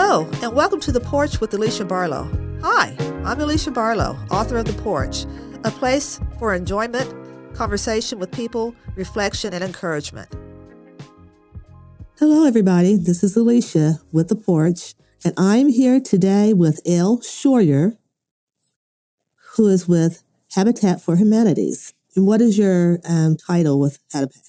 Hello, 0.00 0.30
and 0.44 0.54
welcome 0.54 0.78
to 0.82 0.92
The 0.92 1.00
Porch 1.00 1.40
with 1.40 1.52
Alicia 1.54 1.84
Barlow. 1.84 2.30
Hi, 2.62 2.94
I'm 3.24 3.40
Alicia 3.40 3.72
Barlow, 3.72 4.16
author 4.30 4.58
of 4.58 4.66
The 4.66 4.80
Porch, 4.80 5.24
a 5.64 5.72
place 5.72 6.20
for 6.38 6.54
enjoyment, 6.54 7.12
conversation 7.52 8.20
with 8.20 8.30
people, 8.30 8.76
reflection, 8.94 9.52
and 9.52 9.64
encouragement. 9.64 10.32
Hello, 12.16 12.46
everybody. 12.46 12.94
This 12.94 13.24
is 13.24 13.36
Alicia 13.36 14.00
with 14.12 14.28
The 14.28 14.36
Porch, 14.36 14.94
and 15.24 15.34
I'm 15.36 15.68
here 15.68 15.98
today 15.98 16.52
with 16.52 16.80
Elle 16.86 17.18
Shroyer, 17.18 17.98
who 19.56 19.66
is 19.66 19.88
with 19.88 20.22
Habitat 20.52 21.00
for 21.00 21.16
Humanities. 21.16 21.92
And 22.18 22.26
what 22.26 22.40
is 22.40 22.58
your 22.58 22.98
um, 23.08 23.36
title 23.36 23.78
with 23.78 24.00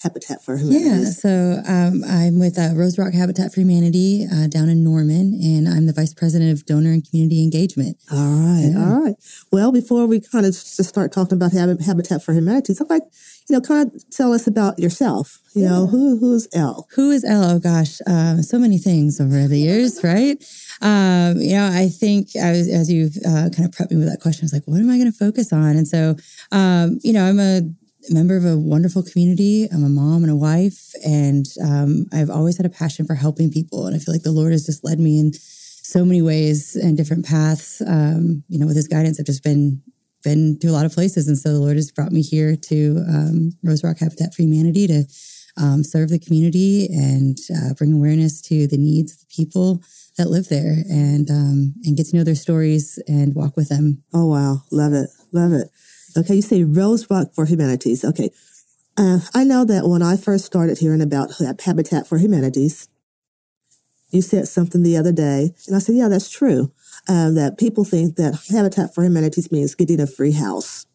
Habitat 0.02 0.42
for 0.42 0.58
Humanity? 0.58 0.90
Yeah, 0.90 1.04
so 1.12 1.62
um, 1.68 2.04
I'm 2.04 2.40
with 2.40 2.58
uh, 2.58 2.74
Rose 2.74 2.98
Rock 2.98 3.14
Habitat 3.14 3.54
for 3.54 3.60
Humanity 3.60 4.26
uh, 4.26 4.48
down 4.48 4.70
in 4.70 4.84
Norman, 4.84 5.40
and 5.40 5.70
I'm 5.70 5.86
the 5.86 5.94
Vice 5.94 6.16
President 6.16 6.52
of 6.52 6.66
Donor 6.66 6.90
and 6.90 7.08
Community 7.08 7.44
Engagement. 7.44 7.98
All 8.12 8.18
right, 8.18 8.72
yeah. 8.74 8.80
all 8.84 9.04
right. 9.04 9.14
Well, 9.52 9.72
before 9.72 10.08
we 10.08 10.20
kind 10.20 10.48
of 10.48 10.54
just 10.54 10.84
start 10.84 11.12
talking 11.12 11.36
about 11.36 11.52
Habitat 11.52 12.24
for 12.24 12.34
Humanity, 12.34 12.74
I'd 12.82 12.90
like, 12.90 13.04
you 13.50 13.56
know, 13.56 13.62
kind 13.62 13.92
of 13.92 14.10
tell 14.12 14.32
us 14.32 14.46
about 14.46 14.78
yourself. 14.78 15.40
You 15.56 15.64
yeah. 15.64 15.70
know, 15.70 15.88
who 15.88 16.20
who's 16.20 16.48
Elle? 16.54 16.88
Who 16.96 17.10
is 17.10 17.26
Elle? 17.26 17.44
Oh 17.44 17.60
gosh, 17.60 18.00
uh, 18.06 18.38
so 18.44 18.60
many 18.60 18.78
things 18.78 19.20
over 19.20 19.48
the 19.48 19.60
years, 19.60 20.04
right? 20.04 20.38
Um, 20.82 21.38
you 21.38 21.56
know, 21.56 21.70
I 21.74 21.90
think 21.90 22.36
as, 22.36 22.70
as 22.70 22.92
you've 22.92 23.18
uh, 23.26 23.50
kind 23.50 23.66
of 23.66 23.72
prepped 23.72 23.92
me 23.92 23.98
with 23.98 24.10
that 24.10 24.22
question, 24.22 24.44
I 24.44 24.46
was 24.46 24.54
like, 24.54 24.64
what 24.66 24.80
am 24.80 24.90
I 24.90 24.98
going 24.98 25.12
to 25.12 25.18
focus 25.18 25.52
on? 25.52 25.76
And 25.76 25.88
so, 25.88 26.16
um, 26.52 27.00
you 27.04 27.12
know, 27.12 27.26
I'm 27.26 27.40
a 27.40 27.62
member 28.10 28.38
of 28.38 28.46
a 28.46 28.58
wonderful 28.58 29.04
community. 29.04 29.68
I'm 29.72 29.84
a 29.84 29.90
mom 29.90 30.24
and 30.24 30.32
a 30.32 30.36
wife, 30.36 30.94
and 31.04 31.46
um, 31.64 32.06
I've 32.14 32.30
always 32.30 32.58
had 32.58 32.68
a 32.68 32.70
passion 32.70 33.06
for 33.06 33.16
helping 33.16 33.52
people. 33.52 33.88
And 33.88 33.96
I 33.96 34.00
feel 34.00 34.14
like 34.14 34.24
the 34.24 34.32
Lord 34.32 34.52
has 34.52 34.66
just 34.66 34.86
led 34.86 35.00
me 35.00 35.20
in 35.20 35.34
so 35.34 36.06
many 36.06 36.22
ways 36.22 36.76
and 36.76 36.96
different 36.96 37.26
paths. 37.26 37.82
Um, 37.82 38.44
you 38.48 38.60
know, 38.60 38.68
with 38.68 38.76
His 38.76 38.88
guidance, 38.88 39.20
I've 39.20 39.26
just 39.26 39.44
been 39.44 39.82
been 40.24 40.58
to 40.60 40.68
a 40.68 40.72
lot 40.72 40.86
of 40.86 40.94
places, 40.94 41.28
and 41.28 41.38
so 41.38 41.54
the 41.54 41.60
Lord 41.60 41.76
has 41.76 41.92
brought 41.92 42.12
me 42.12 42.22
here 42.22 42.56
to 42.56 43.04
um, 43.08 43.52
Rose 43.64 43.84
Rock 43.84 44.00
Habitat 44.00 44.34
for 44.34 44.42
Humanity 44.42 44.88
to 44.88 45.06
um, 45.58 45.84
serve 45.84 46.10
the 46.10 46.20
community 46.20 46.88
and 46.88 47.38
uh, 47.56 47.74
bring 47.74 47.94
awareness 47.94 48.42
to 48.44 48.68
the 48.68 48.78
needs 48.78 49.14
of 49.14 49.20
the 49.20 49.26
people 49.34 49.82
that 50.18 50.30
live 50.30 50.50
there 50.50 50.84
and 50.90 51.30
um, 51.30 51.74
and 51.84 51.98
get 51.98 52.08
to 52.08 52.18
know 52.18 52.24
their 52.24 52.36
stories 52.36 53.02
and 53.08 53.36
walk 53.36 53.56
with 53.56 53.70
them. 53.70 54.04
Oh 54.14 54.28
wow, 54.28 54.64
love 54.72 54.94
it, 54.94 55.10
love 55.32 55.54
it. 55.54 55.70
Okay, 56.18 56.36
you 56.36 56.42
say 56.42 56.64
Rose 56.64 57.10
Rock 57.10 57.34
for 57.34 57.46
Humanities. 57.46 58.04
Okay, 58.04 58.32
uh, 58.98 59.20
I 59.34 59.44
know 59.44 59.64
that 59.66 59.88
when 59.88 60.02
I 60.02 60.18
first 60.18 60.46
started 60.46 60.78
hearing 60.78 61.02
about 61.02 61.32
Habitat 61.64 62.08
for 62.08 62.18
Humanities, 62.18 62.90
you 64.12 64.22
said 64.22 64.48
something 64.48 64.84
the 64.84 64.98
other 64.98 65.12
day, 65.12 65.54
and 65.68 65.76
I 65.76 65.80
said, 65.80 65.96
yeah, 65.96 66.08
that's 66.08 66.30
true. 66.30 66.72
Uh, 67.08 67.32
that 67.32 67.58
people 67.58 67.84
think 67.84 68.18
that 68.18 68.40
Habitat 68.52 68.94
for 68.94 69.04
Humanities 69.04 69.52
means 69.52 69.74
getting 69.74 70.00
a 70.00 70.06
free 70.06 70.34
house. 70.34 70.86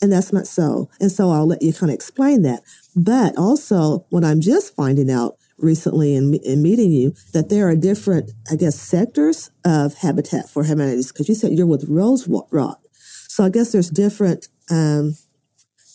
And 0.00 0.12
that's 0.12 0.32
not 0.32 0.46
so. 0.46 0.88
And 1.00 1.10
so 1.10 1.30
I'll 1.30 1.46
let 1.46 1.60
you 1.60 1.72
kind 1.72 1.90
of 1.90 1.94
explain 1.94 2.42
that. 2.42 2.62
But 2.94 3.36
also, 3.36 4.06
what 4.10 4.24
I'm 4.24 4.40
just 4.40 4.74
finding 4.74 5.10
out 5.10 5.36
recently 5.58 6.14
in, 6.14 6.34
in 6.44 6.62
meeting 6.62 6.92
you 6.92 7.14
that 7.32 7.48
there 7.48 7.68
are 7.68 7.76
different, 7.76 8.30
I 8.50 8.56
guess, 8.56 8.80
sectors 8.80 9.50
of 9.64 9.94
Habitat 9.94 10.48
for 10.48 10.64
Humanities 10.64 11.12
because 11.12 11.28
you 11.28 11.34
said 11.34 11.52
you're 11.52 11.66
with 11.66 11.84
Rose 11.88 12.28
Rock. 12.28 12.80
So 13.28 13.44
I 13.44 13.50
guess 13.50 13.72
there's 13.72 13.90
different 13.90 14.48
um, 14.70 15.16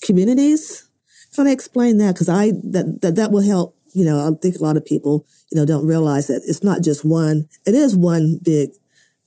communities. 0.03 0.87
Can 1.35 1.47
I 1.47 1.51
explain 1.51 1.97
that? 1.97 2.13
Because 2.13 2.29
I 2.29 2.51
that, 2.51 2.99
that 3.01 3.15
that 3.15 3.31
will 3.31 3.41
help. 3.41 3.75
You 3.95 4.05
know, 4.05 4.19
I 4.19 4.31
think 4.41 4.55
a 4.55 4.63
lot 4.63 4.77
of 4.77 4.85
people 4.85 5.25
you 5.51 5.57
know 5.57 5.65
don't 5.65 5.85
realize 5.85 6.27
that 6.27 6.43
it's 6.47 6.63
not 6.63 6.81
just 6.81 7.03
one. 7.03 7.47
It 7.65 7.75
is 7.75 7.95
one 7.95 8.39
big 8.43 8.69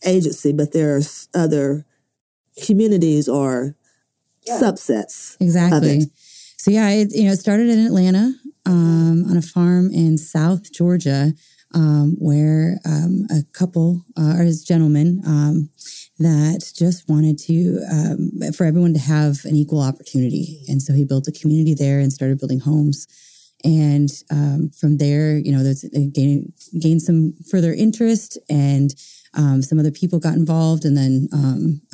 agency, 0.05 0.53
but 0.53 0.73
there 0.73 0.97
are 0.97 1.03
other 1.34 1.87
communities 2.65 3.29
or 3.29 3.77
yeah. 4.47 4.59
subsets. 4.61 5.37
Exactly. 5.41 6.03
So 6.57 6.71
yeah, 6.71 6.91
it, 6.91 7.15
you 7.15 7.25
know, 7.25 7.33
it 7.33 7.39
started 7.39 7.69
in 7.69 7.87
Atlanta 7.87 8.33
um, 8.65 9.25
on 9.31 9.37
a 9.37 9.43
farm 9.43 9.91
in 9.93 10.19
South 10.19 10.73
Georgia, 10.73 11.33
um, 11.75 12.17
where 12.19 12.79
um, 12.85 13.27
a 13.31 13.43
couple, 13.53 14.05
uh, 14.19 14.35
or 14.39 14.43
his 14.43 14.65
gentleman, 14.65 15.23
um, 15.27 15.71
that 16.19 16.73
just 16.75 17.09
wanted 17.09 17.39
to 17.39 17.85
um, 17.91 18.53
for 18.53 18.65
everyone 18.65 18.95
to 18.95 18.99
have 18.99 19.45
an 19.45 19.55
equal 19.55 19.83
opportunity, 19.83 20.62
and 20.69 20.81
so 20.81 20.93
he 20.93 21.05
built 21.05 21.29
a 21.29 21.33
community 21.33 21.75
there 21.75 22.01
and 22.01 22.12
started 22.12 22.39
building 22.39 22.61
homes. 22.61 23.06
And 23.65 24.11
um, 24.31 24.71
from 24.71 24.97
there, 24.99 25.39
you 25.39 25.53
know, 25.53 25.62
there's 25.62 25.85
gained 26.12 26.53
gained 26.81 27.03
some 27.03 27.35
further 27.51 27.73
interest, 27.73 28.39
and 28.49 28.95
some 29.61 29.79
other 29.79 29.91
people 29.91 30.19
got 30.19 30.35
involved, 30.35 30.85
and 30.85 30.97
then 30.97 31.29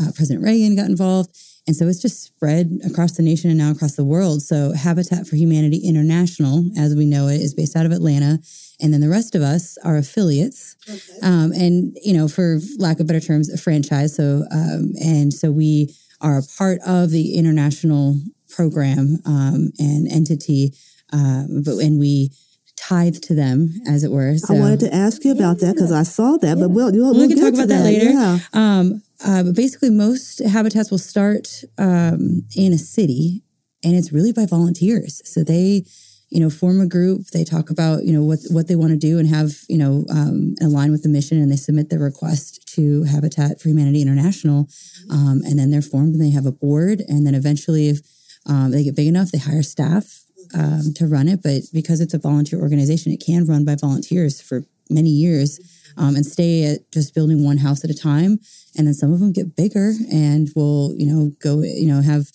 uh, 0.01 0.13
President 0.15 0.45
Reagan 0.45 0.77
got 0.77 0.87
involved 0.87 1.37
and 1.67 1.77
so 1.77 1.87
it's 1.87 2.03
just 2.03 2.23
spread 2.23 2.81
across 2.85 3.13
the 3.13 3.23
nation 3.23 3.49
and 3.49 3.59
now 3.59 3.71
across 3.71 3.95
the 3.95 4.05
world. 4.05 4.43
So 4.43 4.73
Habitat 4.73 5.27
for 5.27 5.37
Humanity 5.37 5.79
International, 5.79 6.65
as 6.77 6.97
we 6.97 7.07
know 7.07 7.29
it, 7.29 7.41
is 7.41 7.55
based 7.55 7.77
out 7.77 7.87
of 7.87 7.93
Atlanta. 7.93 8.41
And 8.81 8.93
then 8.93 9.01
the 9.01 9.09
rest 9.09 9.37
of 9.37 9.43
us 9.43 9.79
are 9.85 9.97
affiliates. 9.97 10.75
Okay. 10.89 11.21
Um, 11.23 11.53
and, 11.53 11.97
you 12.03 12.15
know, 12.15 12.27
for 12.27 12.59
lack 12.79 12.99
of 12.99 13.07
better 13.07 13.21
terms, 13.21 13.49
a 13.49 13.57
franchise. 13.57 14.17
So, 14.17 14.45
um, 14.51 14.93
and 15.01 15.33
so 15.33 15.53
we 15.53 15.95
are 16.21 16.39
a 16.39 16.43
part 16.59 16.81
of 16.85 17.11
the 17.11 17.37
international 17.37 18.17
program 18.49 19.19
um, 19.25 19.71
and 19.79 20.11
entity. 20.11 20.75
Um, 21.13 21.63
but 21.65 21.77
when 21.77 21.99
we 21.99 22.33
tithe 22.83 23.17
to 23.23 23.35
them, 23.35 23.71
as 23.87 24.05
it 24.05 24.11
were. 24.11 24.37
So, 24.37 24.55
I 24.55 24.59
wanted 24.59 24.81
to 24.81 24.95
ask 24.95 25.25
you 25.25 25.33
about 25.33 25.61
yeah, 25.61 25.69
that 25.69 25.75
because 25.75 25.93
I 25.93 26.03
saw 26.03 26.37
that, 26.39 26.47
yeah. 26.47 26.55
but 26.55 26.71
we'll, 26.71 26.93
we'll, 26.93 27.13
we'll 27.13 27.21
we 27.21 27.29
can 27.29 27.39
talk 27.39 27.55
about 27.55 27.69
that, 27.69 27.79
that 27.79 27.85
later. 27.85 28.11
Yeah. 28.11 28.39
Um, 28.53 29.03
uh, 29.25 29.43
but 29.45 29.55
basically, 29.55 29.91
most 29.91 30.41
habitats 30.45 30.91
will 30.91 30.99
start 30.99 31.49
um, 31.79 32.43
in 32.57 32.73
a 32.73 32.79
city, 32.79 33.43
and 33.85 33.95
it's 33.95 34.13
really 34.13 34.33
by 34.33 34.47
volunteers. 34.47 35.23
So 35.25 35.45
they, 35.45 35.85
you 36.29 36.41
know, 36.41 36.51
form 36.51 36.81
a 36.81 36.87
group. 36.87 37.27
They 37.29 37.45
talk 37.45 37.71
about 37.71 38.05
you 38.05 38.13
know 38.13 38.25
what 38.25 38.41
what 38.51 38.67
they 38.67 38.75
want 38.75 38.91
to 38.91 38.99
do 38.99 39.19
and 39.19 39.29
have 39.29 39.53
you 39.69 39.79
know 39.79 40.05
um, 40.11 40.55
align 40.61 40.91
with 40.91 41.05
the 41.05 41.09
mission, 41.09 41.41
and 41.41 41.53
they 41.53 41.57
submit 41.57 41.89
their 41.89 42.01
request 42.01 42.67
to 42.75 43.05
Habitat 43.05 43.61
for 43.61 43.69
Humanity 43.69 44.03
International, 44.03 44.69
um, 45.11 45.41
and 45.45 45.57
then 45.59 45.71
they're 45.71 45.83
formed 45.83 46.15
and 46.15 46.23
they 46.23 46.31
have 46.31 46.47
a 46.47 46.53
board, 46.53 47.01
and 47.07 47.25
then 47.27 47.37
eventually, 47.37 47.91
if 47.91 48.01
um, 48.47 48.73
they 48.73 48.83
get 48.83 48.97
big 48.97 49.07
enough, 49.07 49.31
they 49.31 49.39
hire 49.39 49.63
staff 49.63 50.22
um, 50.55 50.93
to 50.97 51.07
run 51.07 51.29
it. 51.29 51.43
But 51.43 51.63
because 51.73 52.01
it's 52.01 52.15
a 52.15 52.19
volunteer 52.19 52.61
organization, 52.61 53.13
it 53.13 53.23
can 53.25 53.47
run 53.47 53.65
by 53.65 53.77
volunteers 53.81 54.41
for 54.41 54.65
many 54.91 55.11
years 55.11 55.61
um, 55.97 56.17
and 56.17 56.25
stay 56.25 56.65
at 56.65 56.91
just 56.93 57.15
building 57.15 57.45
one 57.45 57.59
house 57.59 57.85
at 57.85 57.91
a 57.91 57.95
time. 57.95 58.39
And 58.77 58.87
then 58.87 58.95
some 58.95 59.13
of 59.13 59.21
them 59.21 59.33
get 59.33 59.57
bigger 59.57 59.93
and 60.11 60.49
will, 60.55 60.95
you 60.97 61.07
know, 61.07 61.33
go, 61.43 61.63
you 61.63 61.87
know, 61.87 62.01
have, 62.01 62.31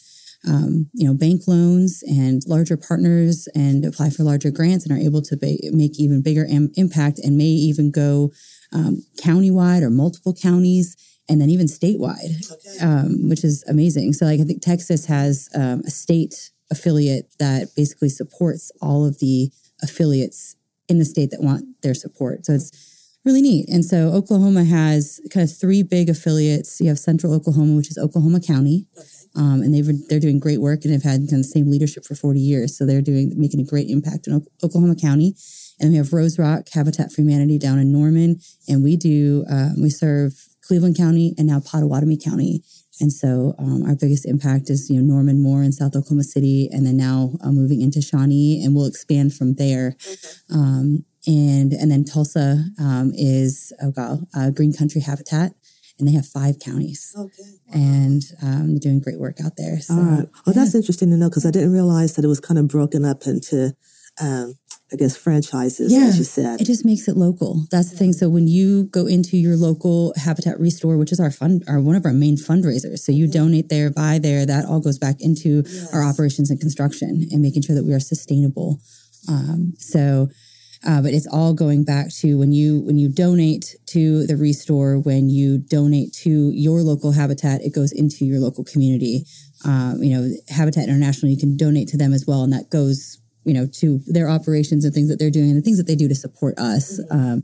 um, 0.47 0.89
you 0.93 1.07
know, 1.07 1.13
bank 1.13 1.41
loans 1.47 2.03
and 2.07 2.41
larger 2.47 2.77
partners 2.77 3.47
and 3.55 3.83
apply 3.85 4.11
for 4.11 4.23
larger 4.23 4.51
grants 4.51 4.85
and 4.85 4.97
are 4.97 5.01
able 5.01 5.21
to 5.23 5.35
ba- 5.35 5.57
make 5.71 5.99
even 5.99 6.21
bigger 6.21 6.45
Im- 6.45 6.71
impact 6.75 7.19
and 7.19 7.37
may 7.37 7.45
even 7.45 7.91
go 7.91 8.31
um, 8.71 9.03
countywide 9.19 9.81
or 9.81 9.89
multiple 9.89 10.33
counties 10.33 10.95
and 11.29 11.41
then 11.41 11.49
even 11.49 11.65
statewide, 11.65 12.51
okay. 12.51 12.85
um, 12.85 13.27
which 13.27 13.43
is 13.43 13.63
amazing. 13.67 14.13
So, 14.13 14.25
like, 14.25 14.39
I 14.39 14.43
think 14.43 14.61
Texas 14.61 15.05
has 15.07 15.49
um, 15.53 15.81
a 15.85 15.89
state 15.89 16.51
affiliate 16.71 17.31
that 17.39 17.69
basically 17.75 18.09
supports 18.09 18.71
all 18.81 19.05
of 19.05 19.19
the 19.19 19.51
affiliates 19.81 20.55
in 20.89 20.99
the 20.99 21.05
state 21.05 21.31
that 21.31 21.41
want 21.41 21.63
their 21.81 21.93
support. 21.93 22.45
So, 22.45 22.53
it's 22.53 22.71
really 23.27 23.41
neat. 23.41 23.67
And 23.69 23.83
so 23.83 24.09
Oklahoma 24.13 24.63
has 24.63 25.19
kind 25.31 25.43
of 25.43 25.55
three 25.55 25.83
big 25.83 26.09
affiliates. 26.09 26.79
You 26.79 26.87
have 26.87 26.97
Central 26.97 27.33
Oklahoma, 27.33 27.75
which 27.75 27.91
is 27.91 27.97
Oklahoma 27.97 28.39
County, 28.39 28.87
um, 29.35 29.61
and 29.61 29.73
they've 29.73 29.87
they're 30.07 30.19
doing 30.19 30.39
great 30.39 30.61
work 30.61 30.85
and 30.85 30.93
have 30.93 31.03
had 31.03 31.19
kind 31.29 31.33
of 31.33 31.39
the 31.39 31.43
same 31.43 31.69
leadership 31.69 32.05
for 32.05 32.15
forty 32.15 32.39
years. 32.39 32.77
So 32.77 32.85
they're 32.85 33.01
doing 33.01 33.33
making 33.35 33.59
a 33.59 33.65
great 33.65 33.89
impact 33.89 34.27
in 34.27 34.45
Oklahoma 34.63 34.95
County. 34.95 35.35
And 35.79 35.91
we 35.91 35.97
have 35.97 36.13
Rose 36.13 36.39
Rock 36.39 36.69
Habitat 36.73 37.11
for 37.11 37.21
Humanity 37.21 37.59
down 37.59 37.77
in 37.77 37.91
Norman, 37.91 38.39
and 38.67 38.83
we 38.83 38.95
do 38.95 39.45
um, 39.49 39.81
we 39.81 39.89
serve 39.89 40.33
Cleveland 40.61 40.97
County 40.97 41.35
and 41.37 41.47
now 41.47 41.59
Pottawatomie 41.59 42.23
County. 42.23 42.63
And 42.99 43.11
so 43.11 43.53
um, 43.59 43.83
our 43.83 43.95
biggest 43.95 44.25
impact 44.25 44.69
is 44.69 44.89
you 44.89 44.99
know 44.99 45.13
Norman 45.13 45.41
Moore 45.41 45.63
in 45.63 45.71
South 45.71 45.95
Oklahoma 45.95 46.23
City, 46.23 46.69
and 46.71 46.85
then 46.85 46.97
now 46.97 47.33
uh, 47.43 47.51
moving 47.51 47.81
into 47.81 48.01
Shawnee, 48.01 48.63
and 48.63 48.75
we'll 48.75 48.85
expand 48.85 49.33
from 49.33 49.55
there. 49.55 49.95
Okay. 50.05 50.15
Um, 50.51 51.05
and 51.27 51.73
and 51.73 51.91
then 51.91 52.05
Tulsa 52.05 52.63
um, 52.79 53.11
is 53.15 53.73
oh 53.81 53.91
god, 53.91 54.25
uh, 54.35 54.49
Green 54.49 54.73
Country 54.73 55.01
Habitat, 55.01 55.53
and 55.99 56.07
they 56.07 56.13
have 56.13 56.25
five 56.25 56.59
counties. 56.59 57.13
Okay, 57.17 57.43
wow. 57.67 57.73
and 57.73 58.23
um, 58.41 58.79
doing 58.79 58.99
great 58.99 59.19
work 59.19 59.37
out 59.43 59.57
there. 59.57 59.79
So, 59.79 59.93
All 59.93 59.99
right. 60.01 60.27
Well, 60.45 60.55
yeah. 60.55 60.63
that's 60.63 60.75
interesting 60.75 61.09
to 61.11 61.17
know 61.17 61.29
because 61.29 61.45
I 61.45 61.51
didn't 61.51 61.73
realize 61.73 62.15
that 62.15 62.25
it 62.25 62.29
was 62.29 62.39
kind 62.39 62.57
of 62.57 62.67
broken 62.67 63.05
up 63.05 63.27
into. 63.27 63.75
Um, 64.19 64.55
I 64.91 64.95
guess 64.95 65.17
franchises, 65.17 65.91
yeah, 65.91 66.07
as 66.07 66.17
you 66.17 66.23
said. 66.23 66.61
It 66.61 66.65
just 66.65 66.85
makes 66.85 67.07
it 67.07 67.17
local. 67.17 67.65
That's 67.71 67.91
the 67.91 67.97
thing. 67.97 68.13
So 68.13 68.29
when 68.29 68.47
you 68.47 68.85
go 68.85 69.05
into 69.05 69.35
your 69.35 69.57
local 69.57 70.13
Habitat 70.15 70.57
Restore, 70.59 70.97
which 70.97 71.11
is 71.11 71.19
our 71.19 71.31
fund, 71.31 71.63
our 71.67 71.81
one 71.81 71.95
of 71.95 72.05
our 72.05 72.13
main 72.13 72.37
fundraisers, 72.37 72.99
so 72.99 73.11
you 73.11 73.27
donate 73.27 73.67
there, 73.67 73.91
buy 73.91 74.17
there, 74.17 74.45
that 74.45 74.65
all 74.65 74.79
goes 74.79 74.97
back 74.97 75.17
into 75.19 75.63
yes. 75.65 75.93
our 75.93 76.03
operations 76.03 76.49
and 76.49 76.59
construction 76.61 77.27
and 77.31 77.41
making 77.41 77.63
sure 77.63 77.75
that 77.75 77.83
we 77.83 77.93
are 77.93 77.99
sustainable. 77.99 78.79
Um, 79.27 79.73
so 79.77 80.29
Uh, 80.85 81.01
but 81.01 81.11
it's 81.11 81.27
all 81.27 81.53
going 81.53 81.83
back 81.83 82.07
to 82.21 82.37
when 82.37 82.51
you 82.51 82.81
when 82.81 82.97
you 82.97 83.09
donate 83.09 83.75
to 83.87 84.27
the 84.27 84.37
restore, 84.37 84.99
when 84.99 85.27
you 85.27 85.57
donate 85.57 86.13
to 86.13 86.51
your 86.53 86.81
local 86.81 87.11
habitat, 87.11 87.61
it 87.61 87.73
goes 87.73 87.91
into 87.91 88.25
your 88.25 88.39
local 88.39 88.63
community. 88.63 89.25
Um, 89.65 90.03
you 90.03 90.13
know, 90.15 90.29
Habitat 90.49 90.83
International, 90.83 91.31
you 91.31 91.37
can 91.37 91.57
donate 91.57 91.87
to 91.89 91.97
them 91.97 92.13
as 92.13 92.25
well, 92.27 92.43
and 92.43 92.53
that 92.53 92.69
goes 92.69 93.17
you 93.47 93.53
know 93.53 93.65
to 93.65 93.99
their 94.05 94.29
operations 94.29 94.85
and 94.85 94.93
things 94.93 95.09
that 95.09 95.17
they're 95.17 95.31
doing 95.31 95.49
and 95.49 95.57
the 95.57 95.61
things 95.61 95.77
that 95.77 95.87
they 95.87 95.95
do 95.95 96.07
to 96.07 96.15
support 96.15 96.57
us. 96.59 96.99
Um, 97.09 97.43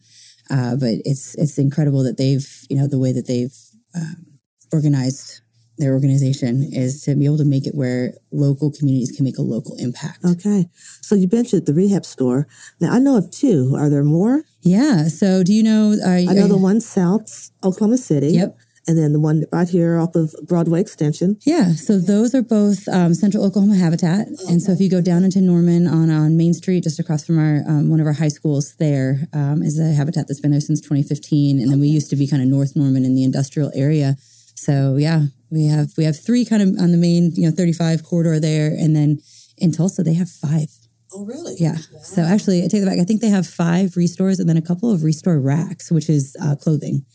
uh, 0.51 0.75
but 0.75 0.95
it's 1.05 1.35
it's 1.35 1.57
incredible 1.57 2.03
that 2.03 2.17
they've 2.17 2.47
you 2.69 2.77
know 2.77 2.87
the 2.87 2.99
way 2.99 3.11
that 3.13 3.25
they've 3.25 3.55
um, 3.95 4.25
organized 4.71 5.41
their 5.77 5.93
organization 5.93 6.69
is 6.71 7.01
to 7.03 7.15
be 7.15 7.25
able 7.25 7.37
to 7.37 7.45
make 7.45 7.65
it 7.65 7.73
where 7.73 8.13
local 8.31 8.71
communities 8.71 9.11
can 9.15 9.25
make 9.25 9.37
a 9.37 9.41
local 9.41 9.75
impact. 9.77 10.23
Okay. 10.23 10.65
So 11.01 11.15
you 11.15 11.27
mentioned 11.31 11.65
the 11.65 11.73
rehab 11.73 12.05
store. 12.05 12.47
Now 12.79 12.93
I 12.93 12.99
know 12.99 13.17
of 13.17 13.31
two. 13.31 13.73
Are 13.75 13.89
there 13.89 14.03
more? 14.03 14.43
Yeah. 14.61 15.07
So 15.07 15.43
do 15.43 15.51
you 15.51 15.63
know? 15.63 15.95
Are, 16.05 16.15
I 16.15 16.25
know 16.25 16.47
the 16.47 16.57
one 16.57 16.79
south 16.79 17.49
Oklahoma 17.63 17.97
City. 17.97 18.33
Yep. 18.33 18.57
And 18.85 18.97
then 18.97 19.13
the 19.13 19.19
one 19.19 19.45
right 19.51 19.69
here 19.69 19.97
off 19.97 20.13
of 20.15 20.35
Broadway 20.45 20.81
Extension. 20.81 21.37
Yeah, 21.45 21.71
so 21.71 21.99
those 21.99 22.35
are 22.35 22.41
both 22.41 22.85
um, 22.89 23.13
Central 23.13 23.45
Oklahoma 23.45 23.75
Habitat, 23.75 24.27
okay. 24.27 24.51
and 24.51 24.61
so 24.61 24.73
if 24.73 24.81
you 24.81 24.89
go 24.89 24.99
down 24.99 25.23
into 25.23 25.39
Norman 25.39 25.87
on 25.87 26.09
on 26.09 26.35
Main 26.35 26.53
Street, 26.53 26.83
just 26.83 26.99
across 26.99 27.23
from 27.25 27.39
our 27.39 27.63
um, 27.65 27.89
one 27.89 28.01
of 28.01 28.07
our 28.07 28.13
high 28.13 28.27
schools, 28.27 28.75
there 28.79 29.27
um, 29.31 29.63
is 29.63 29.79
a 29.79 29.93
habitat 29.93 30.27
that's 30.27 30.41
been 30.41 30.51
there 30.51 30.59
since 30.59 30.81
2015, 30.81 31.61
and 31.61 31.71
then 31.71 31.79
we 31.79 31.87
used 31.87 32.09
to 32.09 32.17
be 32.17 32.27
kind 32.27 32.41
of 32.41 32.49
North 32.49 32.75
Norman 32.75 33.05
in 33.05 33.15
the 33.15 33.23
industrial 33.23 33.71
area. 33.73 34.17
So 34.55 34.97
yeah, 34.97 35.27
we 35.49 35.67
have 35.67 35.91
we 35.97 36.03
have 36.03 36.19
three 36.19 36.43
kind 36.43 36.61
of 36.61 36.69
on 36.79 36.91
the 36.91 36.97
main 36.97 37.31
you 37.35 37.49
know 37.49 37.55
35 37.55 38.03
corridor 38.03 38.39
there, 38.39 38.67
and 38.67 38.93
then 38.93 39.21
in 39.57 39.71
Tulsa 39.71 40.03
they 40.03 40.15
have 40.15 40.29
five. 40.29 40.67
Oh, 41.13 41.25
really? 41.25 41.55
Yeah. 41.59 41.73
Wow. 41.93 41.99
So 42.01 42.21
actually, 42.23 42.63
I 42.63 42.67
take 42.67 42.81
it 42.81 42.85
back. 42.85 42.99
I 42.99 43.03
think 43.03 43.21
they 43.21 43.29
have 43.29 43.45
five 43.45 43.95
restores 43.95 44.39
and 44.39 44.49
then 44.49 44.57
a 44.57 44.61
couple 44.61 44.91
of 44.91 45.03
restore 45.03 45.39
racks, 45.39 45.91
which 45.91 46.09
is 46.09 46.35
uh, 46.41 46.55
clothing. 46.55 47.05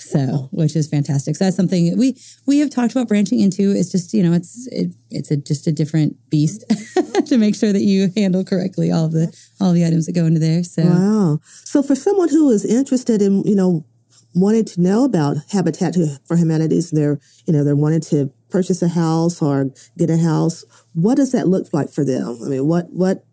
So, 0.00 0.48
which 0.52 0.76
is 0.76 0.88
fantastic. 0.88 1.34
So 1.34 1.44
that's 1.44 1.56
something 1.56 1.98
we 1.98 2.16
we 2.46 2.60
have 2.60 2.70
talked 2.70 2.92
about 2.92 3.08
branching 3.08 3.40
into. 3.40 3.72
It's 3.72 3.90
just 3.90 4.14
you 4.14 4.22
know 4.22 4.32
it's 4.32 4.68
it, 4.68 4.94
it's 5.10 5.30
a, 5.32 5.36
just 5.36 5.66
a 5.66 5.72
different 5.72 6.16
beast 6.30 6.64
to 7.26 7.36
make 7.36 7.56
sure 7.56 7.72
that 7.72 7.82
you 7.82 8.08
handle 8.16 8.44
correctly 8.44 8.92
all 8.92 9.08
the 9.08 9.36
all 9.60 9.72
the 9.72 9.84
items 9.84 10.06
that 10.06 10.12
go 10.12 10.24
into 10.24 10.38
there. 10.38 10.62
So 10.62 10.84
wow. 10.84 11.40
So 11.42 11.82
for 11.82 11.96
someone 11.96 12.28
who 12.28 12.48
is 12.50 12.64
interested 12.64 13.20
in 13.20 13.42
you 13.42 13.56
know 13.56 13.84
wanting 14.34 14.66
to 14.66 14.80
know 14.80 15.04
about 15.04 15.38
Habitat 15.50 15.96
for 16.24 16.36
Humanities, 16.36 16.90
they're 16.90 17.18
you 17.46 17.52
know 17.52 17.64
they're 17.64 17.74
wanting 17.74 18.02
to 18.02 18.32
purchase 18.50 18.80
a 18.82 18.88
house 18.88 19.42
or 19.42 19.70
get 19.96 20.10
a 20.10 20.18
house. 20.18 20.64
What 20.94 21.16
does 21.16 21.32
that 21.32 21.48
look 21.48 21.72
like 21.72 21.90
for 21.90 22.04
them? 22.04 22.38
I 22.44 22.48
mean, 22.48 22.68
what 22.68 22.86
what 22.92 23.24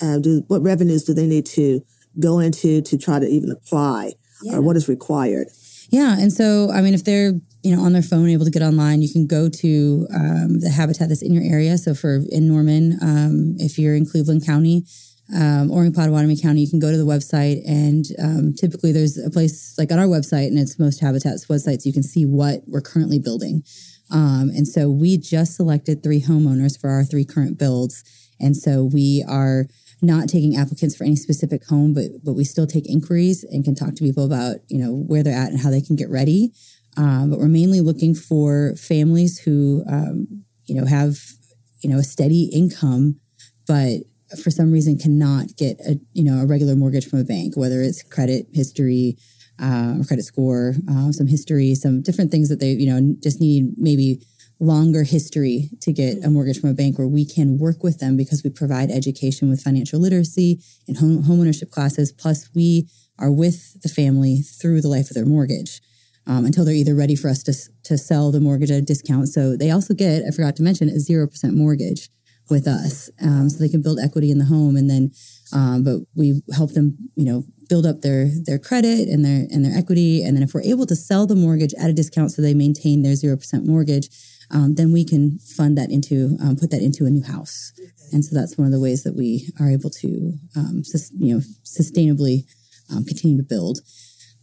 uh, 0.00 0.18
do 0.18 0.42
what 0.48 0.62
revenues 0.62 1.04
do 1.04 1.12
they 1.12 1.26
need 1.26 1.44
to 1.46 1.84
go 2.18 2.38
into 2.38 2.80
to 2.80 2.96
try 2.96 3.18
to 3.18 3.26
even 3.26 3.50
apply, 3.50 4.12
yeah. 4.42 4.56
or 4.56 4.62
what 4.62 4.76
is 4.76 4.88
required? 4.88 5.48
Yeah. 5.90 6.18
And 6.18 6.32
so, 6.32 6.70
I 6.72 6.80
mean, 6.80 6.94
if 6.94 7.04
they're, 7.04 7.32
you 7.62 7.74
know, 7.74 7.82
on 7.82 7.92
their 7.92 8.02
phone, 8.02 8.28
able 8.28 8.44
to 8.44 8.50
get 8.50 8.62
online, 8.62 9.02
you 9.02 9.10
can 9.10 9.26
go 9.26 9.48
to 9.48 10.06
um, 10.14 10.60
the 10.60 10.70
habitat 10.70 11.08
that's 11.08 11.22
in 11.22 11.32
your 11.32 11.44
area. 11.44 11.78
So 11.78 11.94
for 11.94 12.20
in 12.30 12.48
Norman, 12.48 12.98
um, 13.00 13.56
if 13.58 13.78
you're 13.78 13.94
in 13.94 14.06
Cleveland 14.06 14.44
County 14.44 14.84
um, 15.34 15.70
or 15.70 15.84
in 15.84 15.92
Pottawatomie 15.92 16.40
County, 16.40 16.60
you 16.60 16.68
can 16.68 16.80
go 16.80 16.90
to 16.90 16.96
the 16.96 17.06
website 17.06 17.62
and 17.66 18.04
um, 18.22 18.54
typically 18.54 18.92
there's 18.92 19.16
a 19.18 19.30
place 19.30 19.74
like 19.78 19.90
on 19.92 19.98
our 19.98 20.06
website 20.06 20.48
and 20.48 20.58
it's 20.58 20.78
most 20.78 21.00
habitats 21.00 21.46
websites, 21.46 21.86
you 21.86 21.92
can 21.92 22.02
see 22.02 22.26
what 22.26 22.62
we're 22.66 22.82
currently 22.82 23.18
building. 23.18 23.62
Um, 24.10 24.50
and 24.54 24.68
so 24.68 24.90
we 24.90 25.16
just 25.16 25.56
selected 25.56 26.02
three 26.02 26.20
homeowners 26.20 26.78
for 26.78 26.90
our 26.90 27.04
three 27.04 27.24
current 27.24 27.58
builds. 27.58 28.04
And 28.40 28.56
so 28.56 28.84
we 28.84 29.24
are 29.26 29.66
not 30.04 30.28
taking 30.28 30.56
applicants 30.56 30.96
for 30.96 31.04
any 31.04 31.16
specific 31.16 31.66
home, 31.66 31.94
but 31.94 32.06
but 32.22 32.34
we 32.34 32.44
still 32.44 32.66
take 32.66 32.88
inquiries 32.88 33.44
and 33.44 33.64
can 33.64 33.74
talk 33.74 33.94
to 33.94 34.04
people 34.04 34.24
about 34.24 34.56
you 34.68 34.78
know 34.78 34.92
where 34.92 35.22
they're 35.22 35.36
at 35.36 35.50
and 35.50 35.60
how 35.60 35.70
they 35.70 35.80
can 35.80 35.96
get 35.96 36.10
ready. 36.10 36.52
Um, 36.96 37.30
but 37.30 37.38
we're 37.38 37.48
mainly 37.48 37.80
looking 37.80 38.14
for 38.14 38.74
families 38.76 39.38
who 39.40 39.82
um, 39.88 40.44
you 40.66 40.74
know 40.74 40.86
have 40.86 41.18
you 41.80 41.90
know 41.90 41.98
a 41.98 42.04
steady 42.04 42.50
income, 42.52 43.20
but 43.66 43.98
for 44.42 44.50
some 44.50 44.72
reason 44.72 44.98
cannot 44.98 45.56
get 45.56 45.80
a 45.80 45.98
you 46.12 46.24
know 46.24 46.40
a 46.40 46.46
regular 46.46 46.76
mortgage 46.76 47.08
from 47.08 47.18
a 47.18 47.24
bank, 47.24 47.56
whether 47.56 47.80
it's 47.80 48.02
credit 48.02 48.46
history. 48.52 49.16
Uh, 49.62 49.94
or 50.00 50.04
credit 50.04 50.24
score, 50.24 50.74
uh, 50.90 51.12
some 51.12 51.28
history, 51.28 51.76
some 51.76 52.02
different 52.02 52.32
things 52.32 52.48
that 52.48 52.58
they, 52.58 52.70
you 52.70 52.86
know, 52.86 53.14
just 53.22 53.40
need 53.40 53.72
maybe 53.76 54.20
longer 54.60 55.02
history 55.02 55.70
to 55.80 55.92
get 55.92 56.24
a 56.24 56.30
mortgage 56.30 56.60
from 56.60 56.70
a 56.70 56.74
bank 56.74 56.98
where 56.98 57.08
we 57.08 57.24
can 57.24 57.58
work 57.58 57.82
with 57.82 57.98
them 57.98 58.16
because 58.16 58.42
we 58.42 58.50
provide 58.50 58.90
education 58.90 59.48
with 59.48 59.62
financial 59.62 60.00
literacy 60.00 60.60
and 60.86 60.96
home, 60.96 61.24
homeownership 61.24 61.70
classes. 61.70 62.12
Plus, 62.12 62.48
we 62.54 62.88
are 63.18 63.30
with 63.30 63.80
the 63.82 63.88
family 63.88 64.38
through 64.38 64.80
the 64.80 64.88
life 64.88 65.10
of 65.10 65.14
their 65.14 65.26
mortgage 65.26 65.80
um, 66.26 66.44
until 66.44 66.64
they're 66.64 66.74
either 66.74 66.94
ready 66.94 67.16
for 67.16 67.28
us 67.28 67.42
to, 67.42 67.54
to 67.82 67.98
sell 67.98 68.30
the 68.30 68.40
mortgage 68.40 68.70
at 68.70 68.78
a 68.78 68.82
discount. 68.82 69.28
So 69.28 69.56
they 69.56 69.70
also 69.70 69.94
get, 69.94 70.22
I 70.26 70.30
forgot 70.30 70.56
to 70.56 70.62
mention, 70.62 70.88
a 70.88 70.94
0% 70.94 71.52
mortgage 71.52 72.08
with 72.50 72.66
us. 72.66 73.10
Um, 73.22 73.48
so 73.48 73.58
they 73.58 73.68
can 73.68 73.82
build 73.82 73.98
equity 73.98 74.30
in 74.30 74.38
the 74.38 74.44
home. 74.44 74.76
And 74.76 74.90
then, 74.90 75.12
um, 75.52 75.82
but 75.82 76.00
we 76.14 76.42
help 76.54 76.72
them, 76.72 76.96
you 77.16 77.24
know, 77.24 77.44
build 77.68 77.86
up 77.86 78.02
their 78.02 78.26
their 78.44 78.58
credit 78.58 79.08
and 79.08 79.24
their 79.24 79.46
and 79.50 79.64
their 79.64 79.76
equity 79.76 80.22
and 80.22 80.36
then 80.36 80.42
if 80.42 80.52
we're 80.52 80.62
able 80.62 80.86
to 80.86 80.94
sell 80.94 81.26
the 81.26 81.34
mortgage 81.34 81.74
at 81.74 81.88
a 81.88 81.92
discount 81.92 82.30
so 82.30 82.42
they 82.42 82.54
maintain 82.54 83.02
their 83.02 83.14
0% 83.14 83.64
mortgage 83.64 84.08
um, 84.50 84.74
then 84.74 84.92
we 84.92 85.04
can 85.04 85.38
fund 85.38 85.76
that 85.78 85.90
into 85.90 86.36
um, 86.42 86.56
put 86.56 86.70
that 86.70 86.82
into 86.82 87.06
a 87.06 87.10
new 87.10 87.22
house. 87.22 87.72
And 88.12 88.24
so 88.24 88.34
that's 88.34 88.56
one 88.56 88.66
of 88.66 88.72
the 88.72 88.80
ways 88.80 89.02
that 89.02 89.16
we 89.16 89.48
are 89.60 89.68
able 89.70 89.90
to 89.90 90.32
um, 90.56 90.84
sus- 90.84 91.12
you 91.18 91.34
know 91.34 91.40
sustainably 91.64 92.44
um, 92.90 93.04
continue 93.04 93.36
to 93.36 93.42
build. 93.42 93.80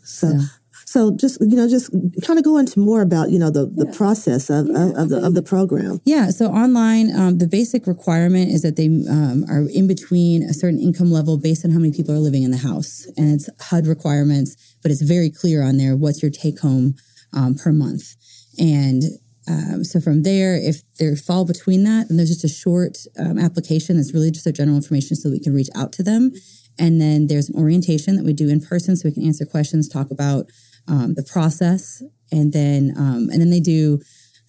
So. 0.03 0.29
so. 0.29 0.39
So 0.83 1.15
just 1.15 1.39
you 1.39 1.55
know, 1.55 1.69
just 1.69 1.89
kind 2.25 2.37
of 2.37 2.43
go 2.43 2.57
into 2.57 2.77
more 2.77 3.01
about 3.01 3.29
you 3.29 3.39
know 3.39 3.49
the, 3.49 3.65
the 3.65 3.85
yeah. 3.85 3.95
process 3.95 4.49
of, 4.49 4.67
yeah. 4.67 4.89
of, 4.89 4.95
of, 4.97 5.09
the 5.09 5.25
of 5.25 5.35
the 5.35 5.41
program. 5.41 6.01
Yeah. 6.03 6.31
So 6.31 6.47
online, 6.47 7.17
um, 7.17 7.37
the 7.37 7.47
basic 7.47 7.87
requirement 7.87 8.49
is 8.49 8.61
that 8.63 8.75
they 8.75 8.87
um, 8.87 9.45
are 9.49 9.69
in 9.73 9.87
between 9.87 10.43
a 10.43 10.53
certain 10.53 10.81
income 10.81 11.09
level 11.09 11.37
based 11.37 11.63
on 11.63 11.71
how 11.71 11.79
many 11.79 11.93
people 11.93 12.13
are 12.13 12.19
living 12.19 12.43
in 12.43 12.51
the 12.51 12.57
house, 12.57 13.07
and 13.15 13.31
it's 13.31 13.49
HUD 13.61 13.87
requirements, 13.87 14.75
but 14.81 14.91
it's 14.91 15.01
very 15.01 15.29
clear 15.29 15.63
on 15.63 15.77
there 15.77 15.95
what's 15.95 16.21
your 16.21 16.31
take 16.31 16.59
home 16.59 16.95
um, 17.31 17.55
per 17.55 17.71
month. 17.71 18.15
And 18.59 19.03
um, 19.47 19.83
so 19.83 19.99
from 19.99 20.23
there, 20.23 20.55
if 20.55 20.81
they 20.97 21.15
fall 21.15 21.45
between 21.45 21.83
that, 21.83 22.07
then 22.07 22.17
there's 22.17 22.29
just 22.29 22.43
a 22.43 22.47
short 22.47 22.97
um, 23.17 23.39
application 23.39 23.97
that's 23.97 24.13
really 24.13 24.31
just 24.31 24.45
their 24.45 24.53
general 24.53 24.77
information 24.77 25.15
so 25.15 25.29
that 25.29 25.35
we 25.35 25.43
can 25.43 25.53
reach 25.53 25.69
out 25.75 25.91
to 25.93 26.03
them. 26.03 26.31
And 26.79 27.01
then 27.01 27.27
there's 27.27 27.49
an 27.49 27.59
orientation 27.59 28.15
that 28.15 28.25
we 28.25 28.33
do 28.33 28.49
in 28.49 28.61
person 28.61 28.95
so 28.95 29.09
we 29.09 29.13
can 29.13 29.25
answer 29.25 29.45
questions, 29.45 29.89
talk 29.89 30.11
about 30.11 30.45
um, 30.87 31.15
the 31.15 31.23
process, 31.23 32.01
and 32.31 32.53
then 32.53 32.93
um, 32.97 33.29
and 33.29 33.41
then 33.41 33.49
they 33.49 33.59
do 33.59 33.99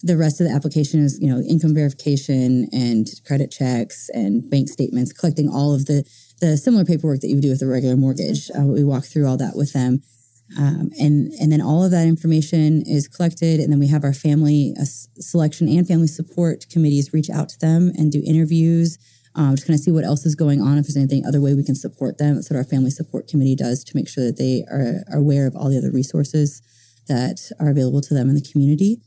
the 0.01 0.17
rest 0.17 0.41
of 0.41 0.47
the 0.47 0.53
application 0.53 1.03
is 1.03 1.19
you 1.21 1.27
know 1.27 1.41
income 1.41 1.73
verification 1.73 2.67
and 2.71 3.07
credit 3.25 3.51
checks 3.51 4.09
and 4.13 4.49
bank 4.49 4.69
statements, 4.69 5.13
collecting 5.13 5.49
all 5.49 5.73
of 5.73 5.85
the 5.85 6.03
the 6.39 6.57
similar 6.57 6.85
paperwork 6.85 7.19
that 7.21 7.27
you 7.27 7.35
would 7.35 7.43
do 7.43 7.49
with 7.49 7.61
a 7.61 7.67
regular 7.67 7.95
mortgage. 7.95 8.49
Uh, 8.51 8.63
we 8.63 8.83
walk 8.83 9.05
through 9.05 9.27
all 9.27 9.37
that 9.37 9.55
with 9.55 9.73
them. 9.73 10.01
Um, 10.57 10.91
and 10.99 11.31
and 11.39 11.51
then 11.51 11.61
all 11.61 11.83
of 11.83 11.91
that 11.91 12.07
information 12.07 12.83
is 12.85 13.07
collected, 13.07 13.59
and 13.59 13.71
then 13.71 13.79
we 13.79 13.87
have 13.87 14.03
our 14.03 14.13
family 14.13 14.73
uh, 14.79 14.85
selection 15.19 15.67
and 15.67 15.87
family 15.87 16.07
support 16.07 16.65
committees 16.69 17.13
reach 17.13 17.29
out 17.29 17.49
to 17.49 17.59
them 17.59 17.91
and 17.97 18.11
do 18.11 18.21
interviews 18.25 18.97
um, 19.35 19.55
to 19.55 19.65
kind 19.65 19.75
of 19.75 19.79
see 19.79 19.91
what 19.91 20.03
else 20.03 20.25
is 20.25 20.35
going 20.35 20.61
on. 20.61 20.77
If 20.77 20.85
there's 20.85 20.97
anything 20.97 21.25
other 21.25 21.41
way 21.41 21.53
we 21.53 21.63
can 21.63 21.75
support 21.75 22.17
them, 22.17 22.35
that's 22.35 22.49
what 22.49 22.57
our 22.57 22.63
family 22.63 22.91
support 22.91 23.27
committee 23.27 23.55
does 23.55 23.83
to 23.85 23.95
make 23.95 24.07
sure 24.07 24.23
that 24.25 24.37
they 24.37 24.63
are, 24.69 25.03
are 25.11 25.19
aware 25.19 25.47
of 25.47 25.55
all 25.55 25.69
the 25.69 25.77
other 25.77 25.91
resources 25.91 26.61
that 27.07 27.51
are 27.59 27.69
available 27.69 28.01
to 28.01 28.13
them 28.13 28.29
in 28.29 28.35
the 28.35 28.47
community. 28.51 29.01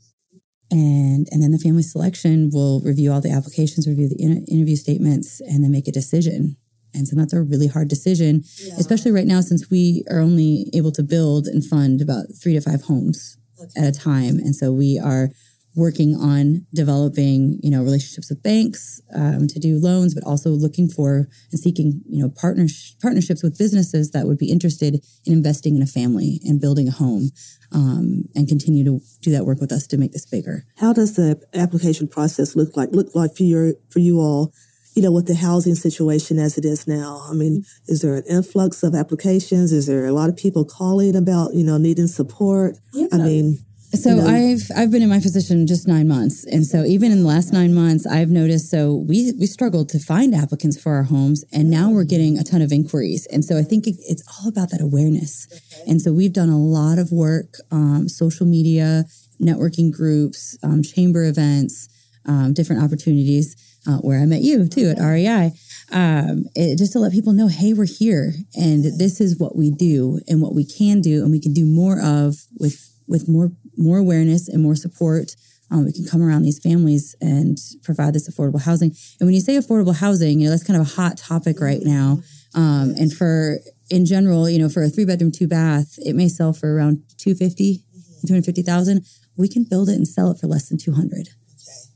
And 0.69 1.29
and 1.31 1.41
then 1.41 1.51
the 1.51 1.59
family 1.59 1.83
selection 1.83 2.49
will 2.51 2.81
review 2.81 3.13
all 3.13 3.21
the 3.21 3.31
applications, 3.31 3.87
review 3.87 4.09
the 4.09 4.21
in- 4.21 4.45
interview 4.51 4.75
statements, 4.75 5.39
and 5.39 5.63
then 5.63 5.71
make 5.71 5.87
a 5.87 5.93
decision 5.93 6.57
and 6.93 7.07
so 7.07 7.15
that's 7.15 7.33
a 7.33 7.41
really 7.41 7.67
hard 7.67 7.87
decision, 7.87 8.43
yeah. 8.59 8.75
especially 8.77 9.11
right 9.11 9.27
now 9.27 9.41
since 9.41 9.69
we 9.69 10.03
are 10.09 10.19
only 10.19 10.67
able 10.73 10.91
to 10.91 11.03
build 11.03 11.47
and 11.47 11.63
fund 11.63 12.01
about 12.01 12.25
three 12.41 12.53
to 12.53 12.61
five 12.61 12.83
homes 12.83 13.37
okay. 13.61 13.87
at 13.87 13.95
a 13.95 13.97
time. 13.97 14.39
And 14.39 14.55
so 14.55 14.71
we 14.71 14.99
are 14.99 15.29
working 15.75 16.15
on 16.15 16.65
developing, 16.73 17.59
you 17.61 17.69
know, 17.69 17.83
relationships 17.83 18.29
with 18.29 18.41
banks 18.41 18.99
um, 19.15 19.47
to 19.47 19.59
do 19.59 19.77
loans, 19.77 20.15
but 20.15 20.23
also 20.23 20.49
looking 20.49 20.89
for 20.89 21.27
and 21.51 21.59
seeking, 21.59 22.01
you 22.09 22.19
know, 22.21 22.29
partners 22.29 22.95
partnerships 22.99 23.43
with 23.43 23.57
businesses 23.57 24.09
that 24.11 24.25
would 24.25 24.39
be 24.39 24.51
interested 24.51 24.95
in 25.25 25.33
investing 25.33 25.75
in 25.75 25.83
a 25.83 25.85
family 25.85 26.41
and 26.43 26.59
building 26.59 26.87
a 26.87 26.91
home, 26.91 27.29
um, 27.71 28.23
and 28.33 28.47
continue 28.47 28.83
to 28.83 28.99
do 29.21 29.31
that 29.31 29.45
work 29.45 29.61
with 29.61 29.71
us 29.71 29.85
to 29.85 29.97
make 29.97 30.13
this 30.13 30.25
bigger. 30.25 30.65
How 30.77 30.93
does 30.93 31.15
the 31.15 31.39
application 31.53 32.07
process 32.07 32.55
look 32.55 32.75
like? 32.75 32.89
Look 32.91 33.13
like 33.13 33.35
for 33.35 33.43
your 33.43 33.73
for 33.91 33.99
you 33.99 34.19
all 34.19 34.51
you 34.97 35.03
know, 35.03 35.11
with 35.11 35.27
the 35.27 35.35
housing 35.35 35.75
situation 35.75 36.39
as 36.39 36.57
it 36.57 36.65
is 36.65 36.87
now? 36.87 37.21
I 37.29 37.33
mean, 37.33 37.63
is 37.87 38.01
there 38.01 38.15
an 38.15 38.23
influx 38.27 38.81
of 38.81 38.95
applications? 38.95 39.71
Is 39.71 39.85
there 39.85 40.07
a 40.07 40.11
lot 40.11 40.27
of 40.27 40.35
people 40.35 40.65
calling 40.65 41.15
about, 41.15 41.53
you 41.53 41.63
know, 41.63 41.77
needing 41.77 42.07
support? 42.07 42.77
Yeah. 42.93 43.05
I 43.13 43.17
mean, 43.17 43.59
So 43.93 44.09
you 44.09 44.15
know? 44.15 44.27
I've 44.27 44.71
I've 44.75 44.91
been 44.91 45.03
in 45.03 45.09
my 45.09 45.19
position 45.19 45.65
just 45.67 45.87
nine 45.87 46.07
months, 46.07 46.45
and 46.45 46.65
so 46.65 46.83
even 46.83 47.11
in 47.11 47.21
the 47.21 47.27
last 47.27 47.53
nine 47.53 47.73
months, 47.73 48.07
I've 48.07 48.29
noticed. 48.29 48.71
So 48.71 49.05
we 49.07 49.33
we 49.39 49.45
struggled 49.45 49.87
to 49.89 49.99
find 49.99 50.33
applicants 50.33 50.81
for 50.81 50.93
our 50.95 51.03
homes, 51.03 51.45
and 51.53 51.69
now 51.69 51.91
we're 51.91 52.03
getting 52.03 52.37
a 52.37 52.43
ton 52.43 52.61
of 52.63 52.71
inquiries. 52.71 53.27
And 53.27 53.45
so 53.45 53.55
I 53.57 53.61
think 53.61 53.87
it, 53.87 53.95
it's 53.99 54.23
all 54.33 54.49
about 54.49 54.71
that 54.71 54.81
awareness. 54.81 55.47
And 55.87 56.01
so 56.01 56.11
we've 56.11 56.33
done 56.33 56.49
a 56.49 56.57
lot 56.57 56.97
of 56.97 57.11
work, 57.11 57.49
um, 57.71 58.09
social 58.09 58.47
media, 58.47 59.05
networking 59.39 59.91
groups, 59.91 60.57
um, 60.63 60.81
chamber 60.83 61.23
events, 61.23 61.87
um, 62.25 62.53
different 62.53 62.83
opportunities. 62.83 63.55
Uh, 63.87 63.99
where 63.99 64.19
I 64.19 64.25
met 64.25 64.41
you 64.41 64.67
too 64.67 64.89
at 64.89 64.99
REI, 64.99 65.53
um, 65.93 66.43
it, 66.55 66.77
just 66.77 66.91
to 66.91 66.99
let 66.99 67.13
people 67.13 67.31
know, 67.31 67.47
hey, 67.47 67.71
we're 67.71 67.85
here, 67.85 68.33
and 68.53 68.83
this 68.83 69.21
is 69.21 69.39
what 69.39 69.55
we 69.55 69.71
do, 69.71 70.19
and 70.27 70.41
what 70.41 70.53
we 70.53 70.65
can 70.65 70.99
do, 70.99 71.23
and 71.23 71.31
we 71.31 71.39
can 71.39 71.53
do 71.53 71.65
more 71.65 72.01
of 72.01 72.35
with 72.59 72.91
with 73.07 73.29
more 73.29 73.51
more 73.77 73.97
awareness 73.97 74.49
and 74.49 74.61
more 74.61 74.75
support. 74.75 75.35
Um, 75.71 75.85
we 75.85 75.93
can 75.93 76.05
come 76.05 76.21
around 76.21 76.43
these 76.43 76.59
families 76.59 77.15
and 77.21 77.57
provide 77.83 78.13
this 78.13 78.29
affordable 78.29 78.61
housing. 78.61 78.95
And 79.19 79.27
when 79.27 79.33
you 79.33 79.41
say 79.41 79.55
affordable 79.55 79.95
housing, 79.95 80.39
you 80.39 80.45
know 80.45 80.51
that's 80.51 80.63
kind 80.63 80.79
of 80.79 80.87
a 80.87 80.95
hot 80.95 81.17
topic 81.17 81.61
right 81.61 81.81
now. 81.81 82.19
Um, 82.55 82.93
and 82.97 83.13
for 83.13 83.59
in 83.89 84.05
general, 84.05 84.49
you 84.49 84.59
know, 84.59 84.69
for 84.69 84.83
a 84.83 84.89
three 84.89 85.05
bedroom, 85.05 85.31
two 85.31 85.47
bath, 85.47 85.97
it 85.99 86.15
may 86.15 86.27
sell 86.27 86.53
for 86.53 86.75
around 86.75 87.03
250, 87.17 87.83
250,000. 88.27 89.05
We 89.37 89.47
can 89.47 89.63
build 89.63 89.89
it 89.89 89.95
and 89.95 90.07
sell 90.07 90.31
it 90.31 90.39
for 90.39 90.47
less 90.47 90.69
than 90.69 90.77
200. 90.77 91.29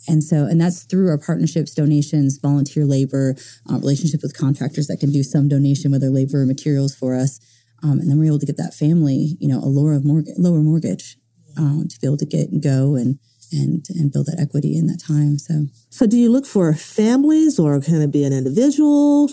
And 0.07 0.23
so, 0.23 0.45
and 0.45 0.59
that's 0.59 0.83
through 0.83 1.09
our 1.09 1.17
partnerships, 1.17 1.73
donations, 1.73 2.39
volunteer 2.41 2.85
labor, 2.85 3.35
uh, 3.69 3.77
relationship 3.77 4.21
with 4.23 4.37
contractors 4.37 4.87
that 4.87 4.99
can 4.99 5.11
do 5.11 5.23
some 5.23 5.47
donation, 5.47 5.91
whether 5.91 6.09
labor 6.09 6.41
or 6.41 6.45
materials 6.45 6.95
for 6.95 7.15
us. 7.15 7.39
Um, 7.83 7.99
and 7.99 8.09
then 8.09 8.17
we're 8.17 8.25
able 8.25 8.39
to 8.39 8.45
get 8.45 8.57
that 8.57 8.73
family, 8.73 9.37
you 9.39 9.47
know, 9.47 9.59
a 9.59 9.65
lower 9.65 9.99
mortgage, 9.99 10.35
lower 10.37 10.59
mortgage 10.59 11.17
um, 11.57 11.87
to 11.87 11.99
be 11.99 12.07
able 12.07 12.17
to 12.17 12.25
get 12.25 12.49
and 12.49 12.61
go 12.61 12.95
and 12.95 13.19
and 13.51 13.85
and 13.89 14.13
build 14.13 14.27
that 14.27 14.39
equity 14.39 14.77
in 14.77 14.87
that 14.87 15.01
time. 15.05 15.37
So, 15.37 15.65
So 15.89 16.07
do 16.07 16.17
you 16.17 16.31
look 16.31 16.45
for 16.45 16.73
families 16.73 17.59
or 17.59 17.81
can 17.81 18.01
it 18.01 18.11
be 18.11 18.23
an 18.23 18.33
individual? 18.33 19.29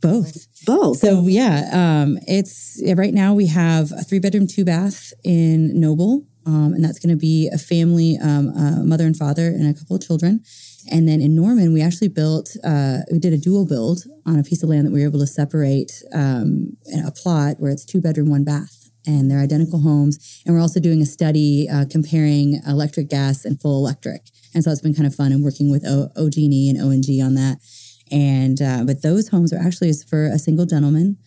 both. 0.00 0.46
Both. 0.64 0.98
So 0.98 1.26
yeah, 1.26 1.68
um, 1.72 2.18
it's 2.26 2.80
right 2.96 3.12
now 3.12 3.34
we 3.34 3.46
have 3.46 3.92
a 3.92 4.02
three 4.02 4.18
bedroom, 4.18 4.46
two 4.46 4.64
bath 4.64 5.12
in 5.24 5.78
Noble, 5.78 6.24
um, 6.48 6.72
and 6.72 6.82
that's 6.82 6.98
going 6.98 7.10
to 7.10 7.20
be 7.20 7.48
a 7.52 7.58
family, 7.58 8.16
um, 8.22 8.48
a 8.56 8.82
mother 8.82 9.04
and 9.04 9.16
father, 9.16 9.48
and 9.48 9.68
a 9.68 9.78
couple 9.78 9.94
of 9.94 10.02
children. 10.02 10.42
And 10.90 11.06
then 11.06 11.20
in 11.20 11.36
Norman, 11.36 11.74
we 11.74 11.82
actually 11.82 12.08
built, 12.08 12.56
uh, 12.64 13.00
we 13.12 13.18
did 13.18 13.34
a 13.34 13.36
dual 13.36 13.66
build 13.66 14.04
on 14.24 14.38
a 14.38 14.42
piece 14.42 14.62
of 14.62 14.70
land 14.70 14.86
that 14.86 14.90
we 14.90 15.00
were 15.00 15.08
able 15.08 15.20
to 15.20 15.26
separate 15.26 15.92
um, 16.14 16.78
a 17.06 17.10
plot 17.10 17.56
where 17.58 17.70
it's 17.70 17.84
two 17.84 18.00
bedroom, 18.00 18.30
one 18.30 18.44
bath, 18.44 18.90
and 19.06 19.30
they're 19.30 19.40
identical 19.40 19.80
homes. 19.80 20.42
And 20.46 20.54
we're 20.54 20.62
also 20.62 20.80
doing 20.80 21.02
a 21.02 21.06
study 21.06 21.68
uh, 21.68 21.84
comparing 21.90 22.62
electric, 22.66 23.10
gas, 23.10 23.44
and 23.44 23.60
full 23.60 23.76
electric. 23.76 24.22
And 24.54 24.64
so 24.64 24.70
it's 24.70 24.80
been 24.80 24.94
kind 24.94 25.06
of 25.06 25.14
fun 25.14 25.32
and 25.32 25.44
working 25.44 25.70
with 25.70 25.84
o- 25.86 26.10
OG&E 26.16 26.70
and 26.70 26.80
ONG 26.80 27.20
on 27.22 27.34
that. 27.34 27.58
And 28.10 28.60
uh, 28.60 28.84
but 28.84 29.02
those 29.02 29.28
homes 29.28 29.52
are 29.52 29.58
actually 29.58 29.90
is 29.90 30.04
for 30.04 30.24
a 30.24 30.38
single 30.38 30.66
gentleman 30.66 31.18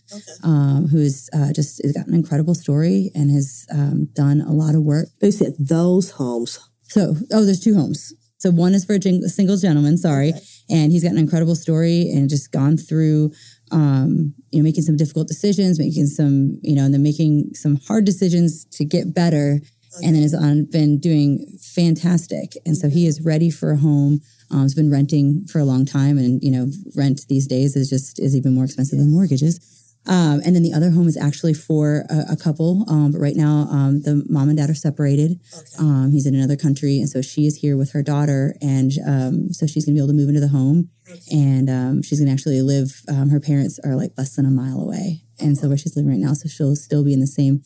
um, 0.43 0.87
who's 0.87 1.29
uh, 1.33 1.53
just 1.53 1.81
has 1.83 1.91
got 1.93 2.07
an 2.07 2.13
incredible 2.13 2.55
story 2.55 3.11
and 3.15 3.31
has 3.31 3.65
um, 3.71 4.07
done 4.13 4.41
a 4.41 4.51
lot 4.51 4.75
of 4.75 4.81
work. 4.83 5.07
They 5.19 5.31
said 5.31 5.53
those 5.59 6.11
homes. 6.11 6.59
So 6.83 7.15
oh, 7.31 7.45
there's 7.45 7.59
two 7.59 7.75
homes. 7.75 8.13
So 8.39 8.49
one 8.49 8.73
is 8.73 8.85
for 8.85 8.93
a, 8.93 8.99
jing- 8.99 9.21
single 9.27 9.55
gentleman, 9.55 9.97
sorry, 9.97 10.33
and 10.67 10.91
he's 10.91 11.03
got 11.03 11.11
an 11.11 11.19
incredible 11.19 11.53
story 11.53 12.09
and 12.09 12.27
just 12.27 12.51
gone 12.51 12.75
through. 12.77 13.31
Um, 13.71 14.33
you 14.49 14.59
know, 14.59 14.63
making 14.63 14.83
some 14.83 14.97
difficult 14.97 15.29
decisions, 15.29 15.79
making 15.79 16.07
some, 16.07 16.59
you 16.61 16.75
know, 16.75 16.83
and 16.83 16.93
then 16.93 17.03
making 17.03 17.51
some 17.53 17.77
hard 17.87 18.03
decisions 18.03 18.65
to 18.71 18.83
get 18.83 19.13
better, 19.13 19.61
and 20.03 20.15
then 20.15 20.21
has 20.23 20.33
on, 20.33 20.65
been 20.65 20.99
doing 20.99 21.45
fantastic. 21.61 22.53
And 22.65 22.75
so 22.75 22.89
he 22.89 23.07
is 23.07 23.21
ready 23.21 23.49
for 23.49 23.71
a 23.71 23.77
home. 23.77 24.21
Um, 24.51 24.63
has 24.63 24.75
been 24.75 24.91
renting 24.91 25.45
for 25.47 25.59
a 25.59 25.65
long 25.65 25.85
time, 25.85 26.17
and 26.17 26.41
you 26.43 26.51
know, 26.51 26.67
rent 26.95 27.21
these 27.29 27.47
days 27.47 27.75
is 27.75 27.89
just 27.89 28.19
is 28.19 28.35
even 28.35 28.53
more 28.53 28.65
expensive 28.65 28.99
than 28.99 29.11
mortgages. 29.11 29.59
Um, 30.07 30.41
and 30.43 30.55
then 30.55 30.63
the 30.63 30.73
other 30.73 30.89
home 30.89 31.07
is 31.07 31.15
actually 31.15 31.53
for 31.53 32.05
a, 32.09 32.33
a 32.33 32.35
couple, 32.35 32.85
um, 32.89 33.11
but 33.11 33.19
right 33.19 33.35
now 33.35 33.67
um, 33.69 34.01
the 34.01 34.25
mom 34.29 34.49
and 34.49 34.57
dad 34.57 34.69
are 34.69 34.73
separated. 34.73 35.39
Um, 35.77 36.09
he's 36.11 36.25
in 36.25 36.33
another 36.33 36.55
country, 36.55 36.97
and 36.97 37.07
so 37.07 37.21
she 37.21 37.45
is 37.45 37.57
here 37.57 37.77
with 37.77 37.91
her 37.91 38.01
daughter, 38.01 38.55
and 38.61 38.91
um, 39.05 39.53
so 39.53 39.67
she's 39.67 39.85
gonna 39.85 39.93
be 39.93 39.99
able 39.99 40.07
to 40.07 40.13
move 40.13 40.29
into 40.29 40.41
the 40.41 40.47
home, 40.47 40.89
and 41.31 41.69
um, 41.69 42.01
she's 42.01 42.19
gonna 42.19 42.31
actually 42.31 42.61
live. 42.63 43.03
Um, 43.07 43.29
her 43.29 43.39
parents 43.39 43.79
are 43.85 43.95
like 43.95 44.11
less 44.17 44.35
than 44.35 44.47
a 44.47 44.51
mile 44.51 44.81
away, 44.81 45.21
and 45.39 45.55
so 45.55 45.67
where 45.67 45.77
she's 45.77 45.95
living 45.95 46.09
right 46.09 46.19
now, 46.19 46.33
so 46.33 46.49
she'll 46.49 46.75
still 46.75 47.03
be 47.03 47.13
in 47.13 47.19
the 47.19 47.27
same. 47.27 47.61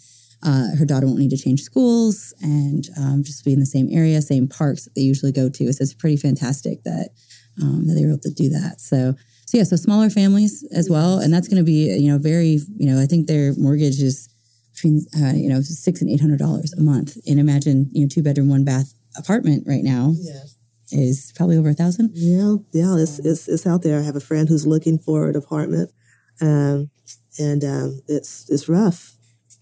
Uh, 0.46 0.76
her 0.78 0.86
daughter 0.86 1.08
won't 1.08 1.20
need 1.20 1.32
to 1.32 1.38
change 1.38 1.62
schools, 1.62 2.34
and 2.42 2.88
um, 2.98 3.24
just 3.24 3.44
be 3.44 3.54
in 3.54 3.60
the 3.60 3.66
same 3.66 3.90
area, 3.92 4.22
same 4.22 4.48
parks 4.48 4.86
that 4.86 4.94
they 4.96 5.02
usually 5.02 5.32
go 5.32 5.50
to. 5.50 5.74
So 5.74 5.82
it's 5.82 5.94
pretty 5.94 6.18
fantastic 6.18 6.84
that 6.84 7.10
um, 7.62 7.88
that 7.88 7.94
they 7.96 8.04
were 8.04 8.12
able 8.12 8.20
to 8.20 8.30
do 8.30 8.50
that. 8.50 8.80
So 8.80 9.16
so 9.48 9.58
yeah, 9.58 9.64
so 9.64 9.76
smaller 9.76 10.10
families 10.10 10.64
as 10.72 10.90
well, 10.90 11.20
and 11.20 11.34
that's 11.34 11.48
going 11.48 11.58
to 11.58 11.64
be 11.64 11.96
you 11.98 12.12
know 12.12 12.18
very 12.18 12.60
you 12.78 12.88
know 12.88 13.02
I 13.02 13.06
think 13.06 13.28
their 13.28 13.54
mortgage 13.58 14.02
is 14.02 14.30
between 14.74 15.06
uh, 15.18 15.34
you 15.34 15.50
know 15.50 15.62
six 15.62 16.02
and 16.02 16.10
eight 16.10 16.22
hundred 16.22 16.40
dollars 16.40 16.74
a 16.74 16.82
month, 16.82 17.18
and 17.28 17.40
imagine 17.40 17.90
you 17.92 18.02
know 18.02 18.10
two 18.10 18.24
bedroom 18.24 18.50
one 18.50 18.64
bath 18.64 18.94
apartment 19.18 19.64
right 19.68 19.84
now 19.84 20.14
is 20.92 21.34
probably 21.36 21.58
over 21.58 21.70
a 21.70 21.74
thousand. 21.74 22.12
Yeah, 22.14 22.56
yeah, 22.72 22.96
it's, 22.98 23.20
it's 23.20 23.48
it's 23.48 23.66
out 23.66 23.84
there. 23.84 24.00
I 24.00 24.04
have 24.04 24.16
a 24.16 24.22
friend 24.22 24.48
who's 24.48 24.68
looking 24.68 24.98
for 24.98 25.30
an 25.30 25.36
apartment, 25.36 25.92
um, 26.42 26.90
and 27.40 27.64
um, 27.64 28.02
it's 28.08 28.50
it's 28.50 28.70
rough. 28.70 29.14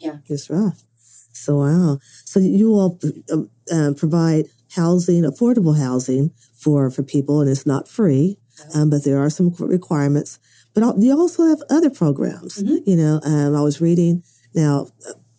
Yeah. 0.03 0.17
it's 0.27 0.49
rough. 0.49 0.83
So 1.31 1.57
wow. 1.57 1.99
So 2.25 2.39
you 2.39 2.73
all 2.73 2.99
um, 3.31 3.49
um, 3.71 3.95
provide 3.95 4.45
housing, 4.75 5.23
affordable 5.23 5.77
housing 5.77 6.31
for 6.53 6.89
for 6.89 7.03
people, 7.03 7.41
and 7.41 7.49
it's 7.49 7.65
not 7.65 7.87
free, 7.87 8.37
um, 8.75 8.89
but 8.89 9.03
there 9.03 9.19
are 9.19 9.29
some 9.29 9.53
requirements. 9.59 10.39
But 10.73 10.97
you 10.99 11.17
also 11.17 11.45
have 11.47 11.61
other 11.69 11.89
programs. 11.89 12.61
You 12.61 12.95
know, 12.95 13.19
um, 13.23 13.55
I 13.55 13.61
was 13.61 13.81
reading 13.81 14.23
now. 14.53 14.87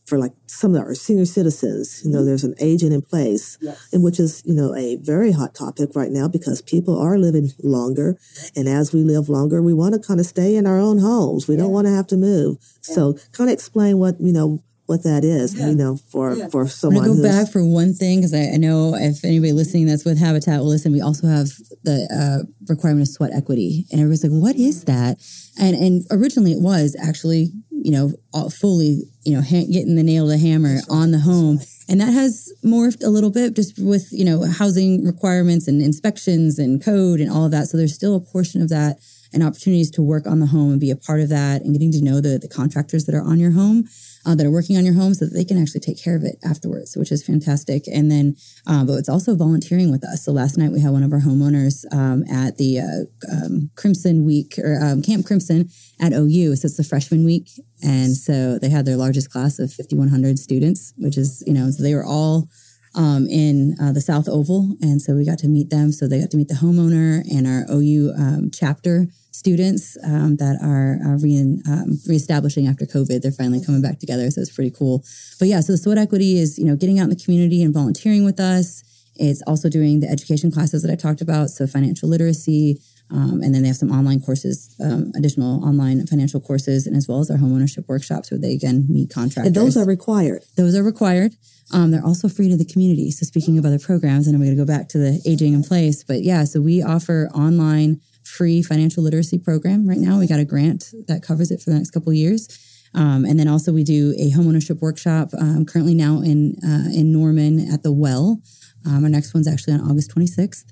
For 0.04 0.18
like 0.18 0.32
some 0.46 0.74
of 0.74 0.82
our 0.82 0.94
senior 0.94 1.24
citizens, 1.24 2.02
you 2.04 2.10
know, 2.10 2.18
mm-hmm. 2.18 2.26
there's 2.26 2.44
an 2.44 2.54
agent 2.60 2.92
in 2.92 3.00
place, 3.00 3.56
and 3.90 4.02
which 4.02 4.20
is, 4.20 4.42
you 4.44 4.52
know, 4.52 4.74
a 4.74 4.96
very 4.96 5.32
hot 5.32 5.54
topic 5.54 5.96
right 5.96 6.10
now 6.10 6.28
because 6.28 6.60
people 6.60 6.98
are 6.98 7.16
living 7.16 7.50
longer. 7.62 8.18
And 8.54 8.68
as 8.68 8.92
we 8.92 9.02
live 9.02 9.30
longer, 9.30 9.62
we 9.62 9.72
want 9.72 9.94
to 9.94 10.00
kind 10.00 10.20
of 10.20 10.26
stay 10.26 10.56
in 10.56 10.66
our 10.66 10.78
own 10.78 10.98
homes. 10.98 11.48
We 11.48 11.56
don't 11.56 11.72
want 11.72 11.86
to 11.86 11.94
have 11.94 12.06
to 12.08 12.18
move. 12.18 12.58
So 12.82 13.14
kind 13.32 13.48
of 13.48 13.54
explain 13.54 13.98
what, 13.98 14.20
you 14.20 14.32
know, 14.32 14.62
what 14.86 15.02
that 15.02 15.24
is, 15.24 15.54
you 15.54 15.74
know, 15.74 15.96
for, 15.96 16.36
for 16.50 16.62
I'm 16.62 16.68
someone 16.68 17.04
gonna 17.04 17.16
go 17.16 17.22
who's, 17.22 17.44
back 17.44 17.52
for 17.52 17.64
one 17.64 17.94
thing 17.94 18.18
because 18.18 18.34
I, 18.34 18.52
I 18.54 18.56
know 18.58 18.94
if 18.94 19.24
anybody 19.24 19.52
listening 19.52 19.86
that's 19.86 20.04
with 20.04 20.18
Habitat 20.18 20.60
will 20.60 20.68
listen, 20.68 20.92
we 20.92 21.00
also 21.00 21.26
have 21.26 21.48
the 21.84 22.06
uh, 22.12 22.46
requirement 22.68 23.02
of 23.02 23.08
sweat 23.08 23.32
equity, 23.34 23.86
and 23.90 24.00
everybody's 24.00 24.24
like, 24.24 24.32
"What 24.42 24.56
is 24.56 24.84
that?" 24.84 25.16
And 25.58 25.74
and 25.74 26.04
originally 26.10 26.52
it 26.52 26.60
was 26.60 26.96
actually 27.00 27.50
you 27.70 27.92
know 27.92 28.12
all- 28.34 28.50
fully 28.50 29.04
you 29.24 29.34
know 29.34 29.40
ha- 29.40 29.66
getting 29.70 29.96
the 29.96 30.02
nail 30.02 30.26
to 30.26 30.32
the 30.32 30.38
hammer 30.38 30.80
on 30.90 31.12
the 31.12 31.20
home, 31.20 31.60
and 31.88 31.98
that 32.02 32.12
has 32.12 32.52
morphed 32.62 33.02
a 33.02 33.08
little 33.08 33.30
bit 33.30 33.56
just 33.56 33.78
with 33.78 34.08
you 34.12 34.24
know 34.24 34.44
housing 34.44 35.02
requirements 35.02 35.66
and 35.66 35.80
inspections 35.80 36.58
and 36.58 36.84
code 36.84 37.20
and 37.20 37.30
all 37.30 37.46
of 37.46 37.52
that. 37.52 37.68
So 37.68 37.78
there's 37.78 37.94
still 37.94 38.16
a 38.16 38.20
portion 38.20 38.60
of 38.60 38.68
that 38.68 38.98
and 39.32 39.42
opportunities 39.42 39.90
to 39.92 40.02
work 40.02 40.26
on 40.26 40.40
the 40.40 40.46
home 40.46 40.72
and 40.72 40.80
be 40.80 40.90
a 40.90 40.96
part 40.96 41.20
of 41.20 41.30
that 41.30 41.62
and 41.62 41.72
getting 41.72 41.90
to 41.92 42.02
know 42.02 42.20
the 42.20 42.38
the 42.38 42.48
contractors 42.48 43.06
that 43.06 43.14
are 43.14 43.22
on 43.22 43.40
your 43.40 43.52
home 43.52 43.88
uh, 44.26 44.34
that 44.34 44.46
are 44.46 44.50
working 44.50 44.76
on 44.76 44.84
your 44.84 44.94
home 44.94 45.14
so 45.14 45.24
that 45.24 45.34
they 45.34 45.44
can 45.44 45.60
actually 45.60 45.80
take 45.80 46.02
care 46.02 46.16
of 46.16 46.22
it 46.22 46.36
afterwards, 46.44 46.96
which 46.96 47.12
is 47.12 47.24
fantastic. 47.24 47.86
And 47.86 48.10
then, 48.10 48.36
uh, 48.66 48.84
but 48.84 48.94
it's 48.94 49.08
also 49.08 49.34
volunteering 49.34 49.90
with 49.90 50.04
us. 50.04 50.24
So 50.24 50.32
last 50.32 50.56
night 50.56 50.72
we 50.72 50.80
had 50.80 50.92
one 50.92 51.02
of 51.02 51.12
our 51.12 51.20
homeowners 51.20 51.84
um, 51.92 52.24
at 52.30 52.56
the 52.56 52.80
uh, 52.80 53.32
um, 53.32 53.70
Crimson 53.76 54.24
Week 54.24 54.58
or 54.58 54.78
um, 54.82 55.02
Camp 55.02 55.26
Crimson 55.26 55.68
at 56.00 56.12
OU. 56.12 56.56
So 56.56 56.66
it's 56.66 56.76
the 56.76 56.84
freshman 56.84 57.24
week. 57.24 57.50
And 57.82 58.16
so 58.16 58.58
they 58.58 58.70
had 58.70 58.86
their 58.86 58.96
largest 58.96 59.30
class 59.30 59.58
of 59.58 59.72
5,100 59.72 60.38
students, 60.38 60.94
which 60.96 61.18
is, 61.18 61.42
you 61.46 61.52
know, 61.52 61.70
so 61.70 61.82
they 61.82 61.94
were 61.94 62.04
all 62.04 62.48
um, 62.94 63.26
in 63.28 63.76
uh, 63.80 63.92
the 63.92 64.00
South 64.00 64.28
Oval. 64.28 64.76
And 64.80 65.02
so 65.02 65.14
we 65.14 65.26
got 65.26 65.38
to 65.40 65.48
meet 65.48 65.70
them. 65.70 65.92
So 65.92 66.08
they 66.08 66.20
got 66.20 66.30
to 66.30 66.36
meet 66.36 66.48
the 66.48 66.54
homeowner 66.54 67.22
and 67.30 67.46
our 67.46 67.66
OU 67.70 68.14
um, 68.16 68.50
chapter 68.52 69.06
students 69.44 69.98
um, 70.04 70.36
that 70.36 70.56
are 70.62 70.96
uh, 71.04 71.18
re- 71.18 71.60
um, 71.68 72.00
reestablishing 72.08 72.66
after 72.66 72.86
COVID. 72.86 73.20
They're 73.20 73.30
finally 73.30 73.62
coming 73.62 73.82
back 73.82 73.98
together. 73.98 74.30
So 74.30 74.40
it's 74.40 74.50
pretty 74.50 74.70
cool. 74.70 75.04
But 75.38 75.48
yeah, 75.48 75.60
so 75.60 75.72
the 75.72 75.76
sweat 75.76 75.98
equity 75.98 76.38
is, 76.38 76.58
you 76.58 76.64
know, 76.64 76.76
getting 76.76 76.98
out 76.98 77.04
in 77.04 77.10
the 77.10 77.22
community 77.22 77.62
and 77.62 77.74
volunteering 77.74 78.24
with 78.24 78.40
us. 78.40 78.82
It's 79.16 79.42
also 79.46 79.68
doing 79.68 80.00
the 80.00 80.08
education 80.08 80.50
classes 80.50 80.82
that 80.82 80.90
I 80.90 80.96
talked 80.96 81.20
about. 81.20 81.50
So 81.50 81.66
financial 81.66 82.08
literacy. 82.08 82.80
Um, 83.14 83.42
and 83.42 83.54
then 83.54 83.62
they 83.62 83.68
have 83.68 83.76
some 83.76 83.92
online 83.92 84.20
courses, 84.20 84.74
um, 84.82 85.12
additional 85.16 85.64
online 85.64 86.04
financial 86.06 86.40
courses, 86.40 86.84
and 86.86 86.96
as 86.96 87.06
well 87.06 87.20
as 87.20 87.30
our 87.30 87.36
homeownership 87.36 87.86
workshops 87.86 88.30
where 88.32 88.40
they 88.40 88.52
again 88.52 88.86
meet 88.88 89.10
contractors. 89.10 89.46
and 89.46 89.54
those 89.54 89.76
are 89.76 89.86
required. 89.86 90.42
Those 90.56 90.74
are 90.74 90.82
required. 90.82 91.32
Um, 91.72 91.92
they're 91.92 92.04
also 92.04 92.28
free 92.28 92.48
to 92.48 92.56
the 92.56 92.64
community. 92.64 93.12
So 93.12 93.24
speaking 93.24 93.56
of 93.56 93.64
other 93.64 93.78
programs, 93.78 94.26
and 94.26 94.34
I'm 94.34 94.42
going 94.42 94.56
to 94.56 94.60
go 94.60 94.66
back 94.66 94.88
to 94.90 94.98
the 94.98 95.22
aging 95.24 95.54
in 95.54 95.62
place, 95.62 96.02
but 96.02 96.22
yeah, 96.22 96.42
so 96.44 96.60
we 96.60 96.82
offer 96.82 97.30
online 97.34 98.00
free 98.24 98.62
financial 98.62 99.02
literacy 99.02 99.38
program 99.38 99.88
right 99.88 99.98
now. 99.98 100.18
We 100.18 100.26
got 100.26 100.40
a 100.40 100.44
grant 100.44 100.92
that 101.06 101.22
covers 101.22 101.50
it 101.52 101.60
for 101.60 101.70
the 101.70 101.76
next 101.76 101.90
couple 101.90 102.10
of 102.10 102.16
years. 102.16 102.48
Um, 102.94 103.24
and 103.24 103.38
then 103.38 103.48
also 103.48 103.72
we 103.72 103.84
do 103.84 104.14
a 104.18 104.30
homeownership 104.30 104.80
workshop 104.80 105.30
um, 105.38 105.66
currently 105.66 105.94
now 105.94 106.20
in 106.20 106.56
uh, 106.64 106.90
in 106.92 107.12
Norman 107.12 107.72
at 107.72 107.82
the 107.82 107.92
Well. 107.92 108.40
Um, 108.86 109.04
our 109.04 109.10
next 109.10 109.34
one's 109.34 109.48
actually 109.48 109.74
on 109.74 109.80
August 109.80 110.14
26th. 110.14 110.64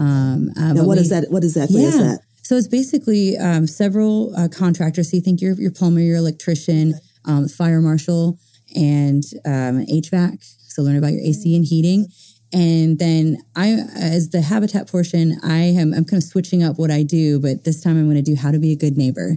Um, 0.00 0.50
uh, 0.56 0.72
now, 0.72 0.84
what 0.84 0.96
we, 0.96 1.02
is 1.02 1.10
that? 1.10 1.26
What 1.30 1.44
exactly 1.44 1.82
yeah. 1.82 1.88
is 1.88 1.98
that? 1.98 2.20
So 2.42 2.56
it's 2.56 2.66
basically 2.66 3.36
um, 3.36 3.66
several 3.66 4.34
uh, 4.34 4.48
contractors. 4.48 5.10
So 5.10 5.16
you 5.16 5.22
think 5.22 5.40
you're 5.40 5.54
your 5.54 5.70
plumber, 5.70 6.00
your 6.00 6.16
electrician, 6.16 6.94
um, 7.26 7.46
fire 7.48 7.80
marshal, 7.80 8.38
and 8.74 9.22
um, 9.44 9.86
HVAC. 9.86 10.42
So 10.68 10.82
learn 10.82 10.96
about 10.96 11.12
your 11.12 11.22
AC 11.22 11.54
and 11.54 11.64
heating. 11.64 12.08
And 12.52 12.98
then 12.98 13.38
I, 13.54 13.68
as 13.94 14.30
the 14.30 14.40
habitat 14.40 14.90
portion, 14.90 15.38
I 15.44 15.58
am 15.58 15.94
I'm 15.94 16.04
kind 16.04 16.20
of 16.20 16.28
switching 16.28 16.62
up 16.62 16.78
what 16.78 16.90
I 16.90 17.02
do, 17.02 17.38
but 17.38 17.64
this 17.64 17.80
time 17.80 17.96
I'm 17.96 18.06
going 18.06 18.16
to 18.16 18.22
do 18.22 18.34
how 18.34 18.50
to 18.50 18.58
be 18.58 18.72
a 18.72 18.76
good 18.76 18.96
neighbor, 18.96 19.36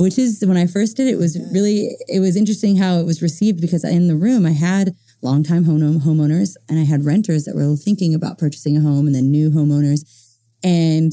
which 0.00 0.18
is 0.18 0.42
when 0.44 0.56
I 0.56 0.66
first 0.66 0.96
did 0.96 1.06
it 1.06 1.18
was 1.18 1.38
really 1.52 1.96
it 2.08 2.20
was 2.20 2.34
interesting 2.34 2.76
how 2.76 2.98
it 2.98 3.04
was 3.04 3.22
received 3.22 3.60
because 3.60 3.84
in 3.84 4.08
the 4.08 4.16
room 4.16 4.44
I 4.44 4.52
had 4.52 4.96
longtime 5.22 5.64
home 5.64 6.00
homeowners 6.00 6.54
and 6.68 6.78
I 6.78 6.84
had 6.84 7.04
renters 7.04 7.44
that 7.44 7.54
were 7.54 7.76
thinking 7.76 8.14
about 8.14 8.38
purchasing 8.38 8.76
a 8.76 8.80
home 8.80 9.06
and 9.06 9.14
then 9.14 9.30
new 9.30 9.50
homeowners, 9.50 10.00
and 10.62 11.12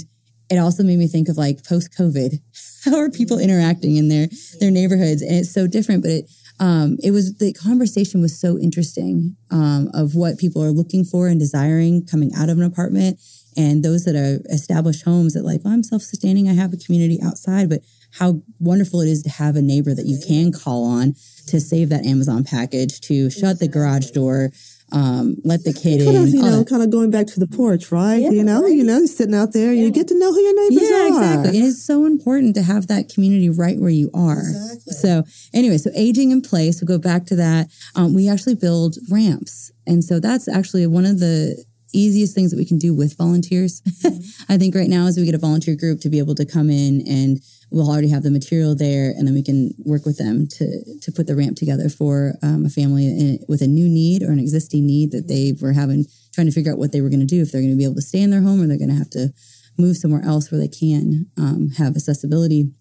it 0.50 0.58
also 0.58 0.84
made 0.84 1.00
me 1.00 1.08
think 1.08 1.28
of 1.28 1.38
like 1.38 1.66
post 1.66 1.94
COVID, 1.98 2.40
how 2.86 2.98
are 2.98 3.10
people 3.10 3.40
interacting 3.40 3.96
in 3.96 4.10
their 4.10 4.28
their 4.60 4.72
neighborhoods, 4.72 5.22
and 5.22 5.36
it's 5.36 5.54
so 5.54 5.68
different, 5.68 6.02
but 6.02 6.12
it 6.12 6.30
um, 6.60 6.98
it 7.04 7.12
was 7.12 7.38
the 7.38 7.54
conversation 7.54 8.22
was 8.22 8.40
so 8.40 8.58
interesting 8.58 9.36
um, 9.52 9.90
of 9.94 10.16
what 10.16 10.38
people 10.38 10.64
are 10.64 10.72
looking 10.72 11.04
for 11.04 11.28
and 11.28 11.40
desiring 11.40 12.06
coming 12.06 12.32
out 12.36 12.50
of 12.50 12.58
an 12.58 12.64
apartment 12.64 13.20
and 13.58 13.84
those 13.84 14.06
that 14.06 14.16
are 14.16 14.42
established 14.54 15.04
homes 15.04 15.34
that 15.34 15.44
like 15.44 15.62
well, 15.64 15.74
i'm 15.74 15.84
self-sustaining. 15.84 16.50
I 16.50 16.54
have 16.54 16.74
a 16.74 16.78
community 16.78 17.20
outside 17.22 17.70
but 17.70 17.82
how 18.18 18.42
wonderful 18.60 19.02
it 19.02 19.10
is 19.10 19.24
to 19.24 19.30
have 19.30 19.56
a 19.56 19.62
neighbor 19.62 19.94
that 19.94 20.06
you 20.06 20.20
can 20.26 20.52
call 20.52 20.86
on 20.86 21.14
to 21.48 21.60
save 21.60 21.90
that 21.90 22.06
amazon 22.06 22.44
package 22.44 23.00
to 23.02 23.30
shut 23.30 23.60
the 23.60 23.68
garage 23.68 24.12
door 24.12 24.52
um, 24.92 25.38
let 25.44 25.64
the 25.64 25.74
kid 25.74 26.04
kind 26.04 26.16
in. 26.16 26.24
Of, 26.24 26.30
you 26.30 26.42
know, 26.42 26.64
kind 26.64 26.84
of 26.84 26.92
going 26.92 27.10
back 27.10 27.28
to 27.28 27.40
the 27.40 27.48
porch, 27.48 27.92
right? 27.92 28.22
Yeah, 28.22 28.30
you 28.30 28.44
know, 28.44 28.64
right. 28.64 28.72
you 28.72 28.84
know, 28.84 29.06
sitting 29.06 29.34
out 29.34 29.52
there, 29.52 29.74
yeah. 29.74 29.84
you 29.84 29.92
get 29.92 30.08
to 30.10 30.20
know 30.20 30.32
who 30.32 30.40
your 30.40 30.70
neighbors 30.70 30.90
are. 30.90 30.92
yeah, 30.92 31.04
are. 31.04 31.08
exactly. 31.08 31.58
It 31.58 31.64
is 31.64 31.86
so 31.86 32.06
important 32.06 32.56
to 32.56 32.62
have 32.62 32.88
that 32.88 33.10
community 33.10 33.50
right 33.50 33.80
where 33.80 33.90
you 33.90 34.12
are. 34.14 34.40
Exactly. 34.40 34.94
So, 34.94 35.24
anyway, 35.54 35.78
so 35.78 35.90
aging 35.96 36.32
in 36.32 36.42
place. 36.42 36.82
We'll 36.82 36.98
go 36.98 37.02
back 37.02 37.26
to 37.28 37.36
that. 37.36 37.68
Um, 37.96 38.14
we 38.14 38.30
actually 38.30 38.56
build 38.56 38.98
ramps, 39.10 39.72
and 39.88 40.04
so 40.04 40.20
that's 40.20 40.48
actually 40.48 40.86
one 40.88 41.06
of 41.06 41.20
the 41.20 41.64
easiest 41.92 42.36
things 42.36 42.52
that 42.52 42.58
we 42.58 42.66
can 42.66 42.78
do 42.78 42.94
with 42.94 43.18
volunteers. 43.18 43.82
Mm-hmm. 44.06 44.54
I 44.54 44.58
think 44.58 44.76
right 44.76 44.90
now 44.90 45.08
is 45.08 45.18
we 45.18 45.26
get 45.26 45.34
a 45.34 45.40
volunteer 45.40 45.76
group 45.76 46.00
to 46.02 46.10
be 46.10 46.20
able 46.20 46.36
to 46.36 46.46
come 46.46 46.70
in 46.70 47.04
and 47.08 47.42
we'll 47.72 47.90
already 47.90 48.10
have 48.10 48.24
the 48.24 48.32
material 48.32 48.76
there 48.76 49.10
and 49.10 49.28
then 49.28 49.34
we 49.34 49.44
can 49.44 49.74
work 49.86 50.06
with 50.06 50.18
them 50.18 50.48
to 50.48 50.66
to 51.02 51.12
put 51.12 51.28
the 51.28 51.36
ramp 51.36 51.58
together 51.58 51.90
for 51.90 52.34
um, 52.44 52.66
a 52.66 52.70
family 52.70 53.06
in, 53.06 53.40
with 53.48 53.62
a 53.62 53.68
new 53.68 53.88
need 53.88 54.24
or 54.24 54.32
an 54.32 54.40
existing 54.40 54.86
need 54.86 55.12
that 55.12 55.28
they 55.28 55.54
were 55.62 55.74
having 55.74 56.06
trying 56.34 56.48
to 56.48 56.54
figure 56.54 56.72
out 56.72 56.78
what 56.78 56.92
they 56.92 57.02
were 57.02 57.10
going 57.10 57.20
to 57.20 57.26
do 57.26 57.42
if 57.42 57.52
they're 57.52 57.62
going 57.62 57.74
to 57.74 57.78
be 57.78 57.84
able 57.84 57.96
to 57.96 58.02
stay 58.02 58.22
in 58.22 58.30
their 58.30 58.42
home 58.42 58.62
or 58.62 58.68
they're 58.68 58.78
going 58.78 58.90
to 58.90 58.96
have 58.96 59.10
to 59.10 59.30
move 59.78 59.98
somewhere 59.98 60.24
else 60.24 60.52
where 60.52 60.60
they 60.60 60.68
can 60.68 61.26
um, 61.38 61.70
have 61.78 61.96
accessibility. 61.96 62.72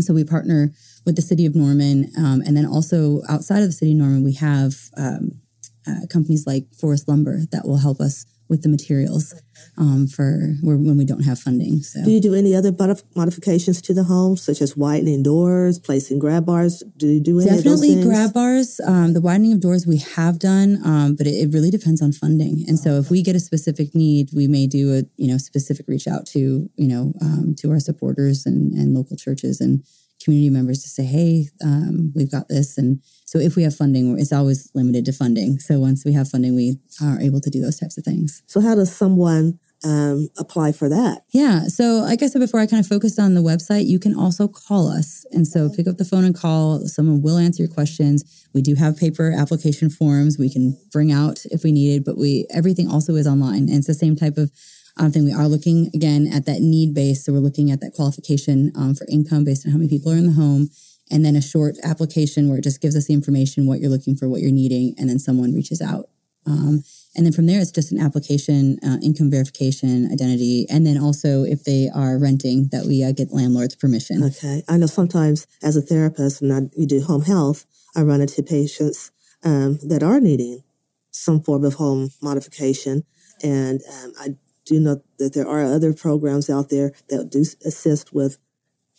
So 0.00 0.12
we 0.12 0.24
partner 0.24 0.72
with 1.04 1.16
the 1.16 1.22
city 1.22 1.46
of 1.46 1.54
norman 1.54 2.10
um, 2.18 2.42
and 2.44 2.56
then 2.56 2.66
also 2.66 3.22
outside 3.28 3.62
of 3.62 3.68
the 3.68 3.72
city 3.72 3.92
of 3.92 3.98
norman 3.98 4.24
we 4.24 4.34
have 4.34 4.74
um, 4.96 5.40
uh, 5.86 6.06
companies 6.10 6.46
like 6.46 6.66
forest 6.74 7.08
lumber 7.08 7.40
that 7.52 7.64
will 7.64 7.78
help 7.78 8.00
us 8.00 8.26
with 8.48 8.62
the 8.62 8.68
materials 8.68 9.34
um, 9.78 10.06
for 10.06 10.54
when 10.62 10.96
we 10.96 11.04
don't 11.04 11.22
have 11.22 11.38
funding. 11.38 11.80
So, 11.80 12.04
do 12.04 12.10
you 12.10 12.20
do 12.20 12.34
any 12.34 12.54
other 12.54 12.72
modifications 13.14 13.82
to 13.82 13.94
the 13.94 14.04
home, 14.04 14.36
such 14.36 14.60
as 14.60 14.76
widening 14.76 15.22
doors, 15.22 15.78
placing 15.78 16.18
grab 16.18 16.46
bars? 16.46 16.82
Do 16.96 17.06
you 17.06 17.20
do 17.20 17.40
any 17.40 17.50
definitely 17.50 18.02
grab 18.02 18.32
bars? 18.32 18.80
Um, 18.86 19.12
the 19.12 19.20
widening 19.20 19.52
of 19.52 19.60
doors 19.60 19.86
we 19.86 19.98
have 19.98 20.38
done, 20.38 20.80
um, 20.84 21.16
but 21.16 21.26
it, 21.26 21.34
it, 21.34 21.52
really 21.52 21.70
depends 21.70 22.02
on 22.02 22.12
funding. 22.12 22.64
And 22.68 22.78
so, 22.78 22.98
if 22.98 23.10
we 23.10 23.22
get 23.22 23.36
a 23.36 23.40
specific 23.40 23.94
need, 23.94 24.30
we 24.34 24.46
may 24.46 24.66
do 24.66 24.94
a 24.94 25.02
you 25.16 25.28
know 25.28 25.38
specific 25.38 25.86
reach 25.88 26.06
out 26.06 26.26
to 26.28 26.38
you 26.76 26.88
know 26.88 27.12
um, 27.20 27.54
to 27.58 27.70
our 27.70 27.80
supporters 27.80 28.46
and, 28.46 28.72
and 28.74 28.94
local 28.94 29.16
churches 29.16 29.60
and 29.60 29.84
community 30.26 30.50
members 30.50 30.82
to 30.82 30.88
say, 30.88 31.04
hey, 31.04 31.48
um, 31.64 32.12
we've 32.14 32.30
got 32.30 32.48
this. 32.48 32.76
And 32.76 33.00
so 33.24 33.38
if 33.38 33.54
we 33.54 33.62
have 33.62 33.76
funding, 33.76 34.18
it's 34.18 34.32
always 34.32 34.68
limited 34.74 35.04
to 35.04 35.12
funding. 35.12 35.60
So 35.60 35.78
once 35.78 36.04
we 36.04 36.12
have 36.14 36.28
funding, 36.28 36.56
we 36.56 36.80
are 37.00 37.20
able 37.20 37.40
to 37.40 37.48
do 37.48 37.60
those 37.60 37.78
types 37.78 37.96
of 37.96 38.04
things. 38.04 38.42
So 38.46 38.60
how 38.60 38.74
does 38.74 38.94
someone 38.94 39.60
um, 39.84 40.28
apply 40.36 40.72
for 40.72 40.88
that? 40.88 41.22
Yeah. 41.30 41.64
So, 41.64 41.98
like 41.98 42.22
I 42.22 42.26
said 42.26 42.40
before, 42.40 42.58
I 42.58 42.66
kind 42.66 42.80
of 42.80 42.88
focused 42.88 43.20
on 43.20 43.34
the 43.34 43.42
website. 43.42 43.86
You 43.86 43.98
can 43.98 44.18
also 44.18 44.48
call 44.48 44.88
us. 44.88 45.26
And 45.32 45.46
so, 45.46 45.68
pick 45.68 45.86
up 45.86 45.98
the 45.98 46.04
phone 46.04 46.24
and 46.24 46.34
call. 46.34 46.80
Someone 46.86 47.22
will 47.22 47.36
answer 47.36 47.62
your 47.62 47.72
questions. 47.72 48.48
We 48.54 48.62
do 48.62 48.74
have 48.74 48.96
paper 48.96 49.32
application 49.36 49.90
forms 49.90 50.38
we 50.38 50.50
can 50.50 50.76
bring 50.90 51.12
out 51.12 51.44
if 51.50 51.62
we 51.62 51.72
needed, 51.72 52.04
but 52.04 52.16
we 52.16 52.46
everything 52.50 52.90
also 52.90 53.14
is 53.16 53.26
online. 53.26 53.68
And 53.68 53.74
it's 53.74 53.86
the 53.86 53.94
same 53.94 54.16
type 54.16 54.38
of 54.38 54.50
um, 54.96 55.10
thing. 55.12 55.24
We 55.24 55.32
are 55.32 55.48
looking 55.48 55.90
again 55.94 56.28
at 56.32 56.46
that 56.46 56.60
need 56.60 56.94
base. 56.94 57.24
So 57.24 57.32
we're 57.32 57.38
looking 57.38 57.70
at 57.70 57.80
that 57.80 57.92
qualification 57.92 58.72
um, 58.74 58.94
for 58.94 59.06
income 59.10 59.44
based 59.44 59.66
on 59.66 59.72
how 59.72 59.78
many 59.78 59.88
people 59.88 60.12
are 60.12 60.16
in 60.16 60.26
the 60.26 60.32
home. 60.32 60.70
And 61.10 61.24
then 61.24 61.36
a 61.36 61.42
short 61.42 61.76
application 61.84 62.48
where 62.48 62.58
it 62.58 62.64
just 62.64 62.80
gives 62.80 62.96
us 62.96 63.06
the 63.06 63.14
information, 63.14 63.66
what 63.66 63.80
you're 63.80 63.90
looking 63.90 64.16
for, 64.16 64.28
what 64.28 64.40
you're 64.40 64.50
needing, 64.50 64.94
and 64.98 65.08
then 65.08 65.20
someone 65.20 65.54
reaches 65.54 65.80
out. 65.80 66.06
Um, 66.46 66.82
and 67.14 67.24
then 67.24 67.32
from 67.32 67.46
there, 67.46 67.60
it's 67.60 67.70
just 67.70 67.92
an 67.92 68.00
application, 68.00 68.78
uh, 68.84 68.98
income 69.02 69.30
verification, 69.30 70.10
identity, 70.12 70.66
and 70.68 70.86
then 70.86 70.98
also 70.98 71.44
if 71.44 71.64
they 71.64 71.88
are 71.94 72.18
renting, 72.18 72.68
that 72.72 72.84
we 72.84 73.02
uh, 73.02 73.12
get 73.12 73.32
landlord's 73.32 73.74
permission. 73.74 74.22
Okay. 74.22 74.62
I 74.68 74.76
know 74.76 74.86
sometimes 74.86 75.46
as 75.62 75.76
a 75.76 75.80
therapist, 75.80 76.42
and 76.42 76.52
I, 76.52 76.60
you 76.76 76.86
do 76.86 77.00
home 77.00 77.22
health, 77.22 77.66
I 77.94 78.02
run 78.02 78.20
into 78.20 78.42
patients 78.42 79.12
um, 79.44 79.78
that 79.84 80.02
are 80.02 80.20
needing 80.20 80.62
some 81.10 81.42
form 81.42 81.64
of 81.64 81.74
home 81.74 82.10
modification. 82.20 83.04
And 83.42 83.80
um, 83.92 84.12
I 84.20 84.28
do 84.66 84.74
you 84.74 84.80
know 84.80 85.00
that 85.18 85.32
there 85.32 85.48
are 85.48 85.62
other 85.62 85.94
programs 85.94 86.50
out 86.50 86.68
there 86.68 86.92
that 87.08 87.30
do 87.30 87.44
assist 87.64 88.12
with 88.12 88.38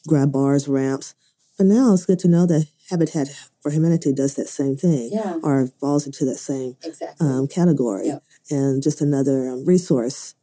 grab 0.08 0.32
bars, 0.32 0.68
ramps. 0.68 1.14
But 1.58 1.68
now 1.68 1.94
it's 1.94 2.06
good 2.06 2.20
to 2.20 2.28
know 2.28 2.46
that 2.46 2.68
Habitat 2.90 3.28
for 3.62 3.72
Humanity 3.72 4.14
does 4.14 4.36
that 4.36 4.48
same 4.48 4.76
thing 4.76 5.10
yeah. 5.12 5.38
or 5.44 5.68
falls 5.80 6.06
into 6.06 6.24
that 6.26 6.38
same 6.38 6.78
exactly. 6.84 7.28
um, 7.28 7.48
category 7.48 8.08
yep. 8.08 8.24
and 8.50 8.82
just 8.82 9.02
another 9.02 9.50
um, 9.50 9.66
resource 9.66 10.36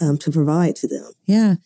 um, 0.00 0.18
to 0.18 0.30
provide 0.30 0.74
to 0.76 0.88
them. 0.88 1.12
Yeah. 1.26 1.56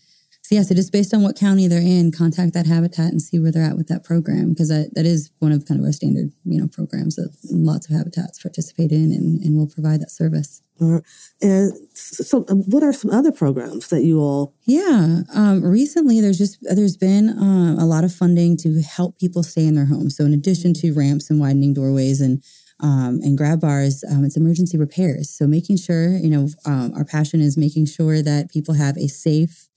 So 0.47 0.55
yeah, 0.55 0.63
so 0.63 0.77
just 0.77 0.93
based 0.93 1.13
on 1.13 1.25
what 1.25 1.35
county 1.35 1.67
they're 1.67 1.81
in, 1.81 2.13
contact 2.13 2.53
that 2.55 2.67
habitat 2.67 3.11
and 3.11 3.21
see 3.21 3.41
where 3.41 3.51
they're 3.51 3.65
at 3.65 3.77
with 3.77 3.89
that 3.89 4.05
program 4.05 4.51
because 4.51 4.69
that, 4.69 4.95
that 4.95 5.05
is 5.05 5.29
one 5.41 5.51
of 5.51 5.67
kind 5.67 5.81
of 5.81 5.85
our 5.85 5.91
standard, 5.91 6.31
you 6.45 6.61
know, 6.61 6.69
programs 6.69 7.17
that 7.17 7.37
lots 7.51 7.91
of 7.91 7.97
habitats 7.97 8.41
participate 8.41 8.93
in 8.93 9.11
and, 9.11 9.41
and 9.41 9.57
will 9.57 9.67
provide 9.67 10.01
that 10.01 10.11
service. 10.13 10.63
And 10.79 11.73
so, 11.95 12.45
um, 12.49 12.63
what 12.63 12.85
are 12.85 12.93
some 12.93 13.11
other 13.11 13.33
programs 13.33 13.89
that 13.89 14.05
you 14.05 14.21
all? 14.21 14.55
Yeah, 14.67 15.23
um, 15.35 15.65
recently 15.65 16.21
there's 16.21 16.39
just 16.39 16.59
there's 16.63 16.97
been 16.97 17.29
uh, 17.31 17.83
a 17.83 17.85
lot 17.85 18.05
of 18.05 18.15
funding 18.15 18.57
to 18.59 18.83
help 18.83 19.19
people 19.19 19.43
stay 19.43 19.67
in 19.67 19.75
their 19.75 19.87
homes. 19.87 20.17
So 20.17 20.25
in 20.25 20.33
addition 20.33 20.75
to 20.75 20.93
ramps 20.93 21.29
and 21.29 21.41
widening 21.41 21.75
doorways 21.75 22.21
and 22.21 22.41
um, 22.79 23.19
and 23.25 23.37
grab 23.37 23.63
bars, 23.63 24.05
um, 24.13 24.25
it's 24.25 24.37
emergency 24.37 24.79
repairs. 24.79 25.29
So 25.29 25.49
making 25.49 25.79
sure 25.79 26.11
you 26.11 26.31
know 26.31 26.49
um, 26.67 26.93
our 26.95 27.05
passion 27.05 27.41
is 27.41 27.57
making 27.57 27.87
sure 27.87 28.23
that 28.23 28.53
people 28.53 28.75
have 28.75 28.97
a 28.97 29.09
safe, 29.09 29.69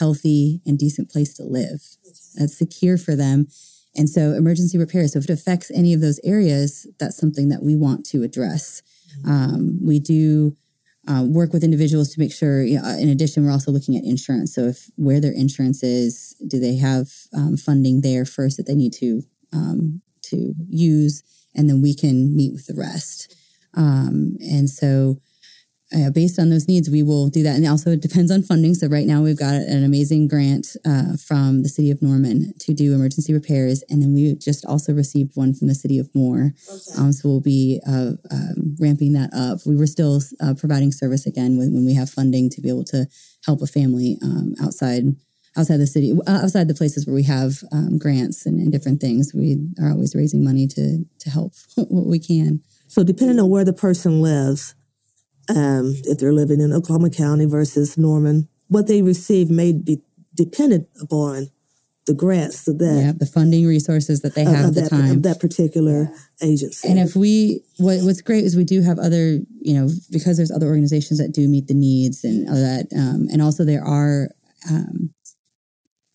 healthy, 0.00 0.60
and 0.66 0.78
decent 0.78 1.10
place 1.10 1.32
to 1.34 1.44
live 1.44 1.80
that's 2.36 2.58
secure 2.58 2.98
for 2.98 3.14
them. 3.14 3.46
And 3.96 4.08
so 4.08 4.32
emergency 4.32 4.78
repairs. 4.78 5.12
So 5.12 5.18
if 5.18 5.26
it 5.26 5.32
affects 5.38 5.70
any 5.70 5.92
of 5.92 6.00
those 6.00 6.20
areas, 6.24 6.86
that's 6.98 7.16
something 7.16 7.48
that 7.50 7.62
we 7.62 7.76
want 7.76 8.06
to 8.06 8.22
address. 8.22 8.82
Um, 9.26 9.78
we 9.84 10.00
do 10.00 10.56
uh, 11.08 11.24
work 11.24 11.52
with 11.52 11.64
individuals 11.64 12.08
to 12.10 12.20
make 12.20 12.32
sure. 12.32 12.62
You 12.62 12.80
know, 12.80 12.88
in 12.98 13.08
addition, 13.08 13.44
we're 13.44 13.52
also 13.52 13.72
looking 13.72 13.96
at 13.96 14.04
insurance. 14.04 14.54
So 14.54 14.62
if 14.66 14.90
where 14.96 15.20
their 15.20 15.32
insurance 15.32 15.82
is, 15.82 16.34
do 16.46 16.60
they 16.60 16.76
have 16.76 17.08
um, 17.34 17.56
funding 17.56 18.00
there 18.00 18.24
first 18.24 18.56
that 18.56 18.66
they 18.66 18.74
need 18.74 18.92
to 18.94 19.22
um, 19.52 20.02
to 20.30 20.54
use, 20.68 21.22
and 21.54 21.68
then 21.68 21.82
we 21.82 21.94
can 21.94 22.34
meet 22.36 22.52
with 22.52 22.66
the 22.66 22.80
rest. 22.80 23.34
Um, 23.74 24.36
and 24.40 24.68
so 24.68 25.16
uh, 25.94 26.10
based 26.10 26.38
on 26.38 26.50
those 26.50 26.68
needs, 26.68 26.88
we 26.88 27.02
will 27.02 27.28
do 27.28 27.42
that. 27.42 27.56
And 27.56 27.66
also, 27.66 27.90
it 27.90 28.00
depends 28.00 28.30
on 28.30 28.42
funding. 28.42 28.74
So, 28.74 28.86
right 28.86 29.06
now, 29.06 29.22
we've 29.22 29.38
got 29.38 29.54
an 29.54 29.84
amazing 29.84 30.28
grant 30.28 30.76
uh, 30.86 31.16
from 31.16 31.62
the 31.62 31.68
city 31.68 31.90
of 31.90 32.00
Norman 32.00 32.52
to 32.60 32.74
do 32.74 32.94
emergency 32.94 33.32
repairs. 33.32 33.82
And 33.88 34.00
then 34.00 34.14
we 34.14 34.34
just 34.36 34.64
also 34.64 34.92
received 34.92 35.32
one 35.34 35.52
from 35.52 35.68
the 35.68 35.74
city 35.74 35.98
of 35.98 36.08
Moore. 36.14 36.52
Okay. 36.68 36.98
Um, 36.98 37.12
so, 37.12 37.28
we'll 37.28 37.40
be 37.40 37.80
uh, 37.88 38.12
um, 38.30 38.76
ramping 38.78 39.14
that 39.14 39.30
up. 39.34 39.60
We 39.66 39.76
were 39.76 39.86
still 39.86 40.20
uh, 40.40 40.54
providing 40.54 40.92
service 40.92 41.26
again 41.26 41.58
when, 41.58 41.72
when, 41.72 41.84
we 41.84 41.94
have 41.94 42.10
funding 42.10 42.50
to 42.50 42.60
be 42.60 42.68
able 42.68 42.84
to 42.84 43.06
help 43.44 43.60
a 43.62 43.66
family 43.66 44.18
um, 44.22 44.54
outside. 44.62 45.04
Outside 45.56 45.78
the 45.78 45.86
city, 45.88 46.12
uh, 46.12 46.42
outside 46.44 46.68
the 46.68 46.74
places 46.74 47.08
where 47.08 47.14
we 47.14 47.24
have 47.24 47.54
um, 47.72 47.98
grants 47.98 48.46
and, 48.46 48.60
and 48.60 48.70
different 48.70 49.00
things, 49.00 49.32
we 49.34 49.58
are 49.82 49.90
always 49.90 50.14
raising 50.14 50.44
money 50.44 50.68
to 50.68 51.04
to 51.18 51.28
help 51.28 51.54
what 51.74 52.06
we 52.06 52.20
can. 52.20 52.62
So, 52.86 53.02
depending 53.02 53.40
on 53.40 53.50
where 53.50 53.64
the 53.64 53.72
person 53.72 54.22
lives, 54.22 54.76
um, 55.48 55.94
if 56.04 56.18
they're 56.18 56.32
living 56.32 56.60
in 56.60 56.72
Oklahoma 56.72 57.10
County 57.10 57.46
versus 57.46 57.96
Norman, 57.96 58.48
what 58.68 58.86
they 58.86 59.02
receive 59.02 59.50
may 59.50 59.72
be 59.72 60.00
dependent 60.34 60.88
upon 61.00 61.50
the 62.06 62.14
grants 62.14 62.64
that 62.64 62.78
yeah, 62.80 63.12
the 63.14 63.26
funding 63.26 63.66
resources 63.66 64.22
that 64.22 64.34
they 64.34 64.44
have 64.44 64.66
at 64.66 64.74
the 64.74 64.80
that, 64.82 64.90
time. 64.90 65.10
of 65.10 65.22
that 65.22 65.38
particular 65.38 66.08
agency. 66.42 66.88
And 66.88 66.98
if 66.98 67.14
we, 67.14 67.62
what, 67.76 67.98
what's 68.02 68.22
great 68.22 68.44
is 68.44 68.56
we 68.56 68.64
do 68.64 68.80
have 68.82 68.98
other, 68.98 69.38
you 69.60 69.74
know, 69.74 69.88
because 70.10 70.36
there's 70.36 70.50
other 70.50 70.66
organizations 70.66 71.18
that 71.18 71.32
do 71.32 71.46
meet 71.46 71.68
the 71.68 71.74
needs 71.74 72.24
and 72.24 72.48
all 72.48 72.54
that, 72.54 72.86
um, 72.96 73.28
and 73.30 73.42
also 73.42 73.64
there 73.64 73.84
are 73.84 74.28
um, 74.70 75.12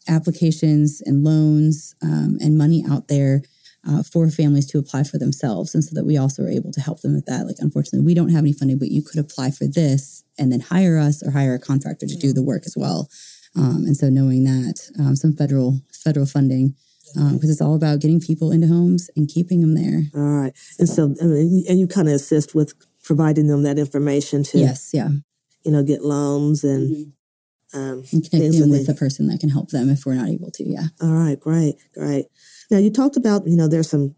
applications 0.07 1.01
and 1.05 1.23
loans 1.23 1.95
um, 2.01 2.37
and 2.41 2.57
money 2.57 2.83
out 2.89 3.07
there 3.07 3.41
uh, 3.87 4.03
for 4.03 4.29
families 4.29 4.65
to 4.67 4.79
apply 4.79 5.03
for 5.03 5.17
themselves, 5.17 5.75
and 5.75 5.83
so 5.83 5.91
that 5.93 6.05
we 6.05 6.17
also 6.17 6.43
are 6.43 6.49
able 6.49 6.71
to 6.71 6.81
help 6.81 7.01
them 7.01 7.13
with 7.13 7.25
that. 7.25 7.45
Like, 7.45 7.57
unfortunately, 7.59 8.05
we 8.05 8.13
don't 8.13 8.29
have 8.29 8.43
any 8.43 8.53
funding, 8.53 8.79
but 8.79 8.89
you 8.89 9.01
could 9.01 9.19
apply 9.19 9.51
for 9.51 9.65
this 9.65 10.23
and 10.37 10.51
then 10.51 10.59
hire 10.59 10.97
us 10.97 11.23
or 11.23 11.31
hire 11.31 11.53
a 11.53 11.59
contractor 11.59 12.07
to 12.07 12.15
do 12.15 12.33
the 12.33 12.43
work 12.43 12.63
as 12.65 12.75
well. 12.75 13.09
Um, 13.55 13.83
and 13.85 13.95
so, 13.95 14.09
knowing 14.09 14.43
that 14.43 14.89
um, 14.99 15.15
some 15.15 15.33
federal 15.33 15.79
federal 15.91 16.25
funding 16.25 16.75
because 17.13 17.43
um, 17.43 17.49
it's 17.49 17.61
all 17.61 17.75
about 17.75 17.99
getting 17.99 18.19
people 18.19 18.51
into 18.51 18.67
homes 18.67 19.09
and 19.15 19.29
keeping 19.29 19.61
them 19.61 19.75
there. 19.75 20.03
All 20.13 20.41
right, 20.41 20.53
and 20.79 20.89
so 20.89 21.15
and 21.19 21.79
you 21.79 21.87
kind 21.87 22.07
of 22.07 22.15
assist 22.15 22.53
with 22.53 22.73
providing 23.03 23.47
them 23.47 23.63
that 23.63 23.79
information 23.79 24.43
to 24.43 24.57
yes, 24.57 24.91
yeah, 24.93 25.09
you 25.63 25.71
know, 25.71 25.83
get 25.83 26.03
loans 26.03 26.63
and. 26.63 26.91
Mm-hmm. 26.91 27.09
Um, 27.73 28.03
and 28.13 28.29
connect 28.29 28.53
them 28.57 28.69
with 28.69 28.87
the 28.87 28.93
person 28.93 29.27
that 29.27 29.41
can 29.41 29.49
help 29.49 29.69
them 29.69 29.89
if 29.89 30.05
we're 30.05 30.13
not 30.13 30.29
able 30.29 30.49
to. 30.51 30.63
Yeah. 30.63 30.85
All 31.01 31.11
right. 31.11 31.37
Great. 31.37 31.75
Great. 31.93 32.27
Now 32.71 32.77
you 32.77 32.89
talked 32.89 33.17
about 33.17 33.47
you 33.47 33.55
know 33.55 33.67
there's 33.67 33.89
some 33.89 34.15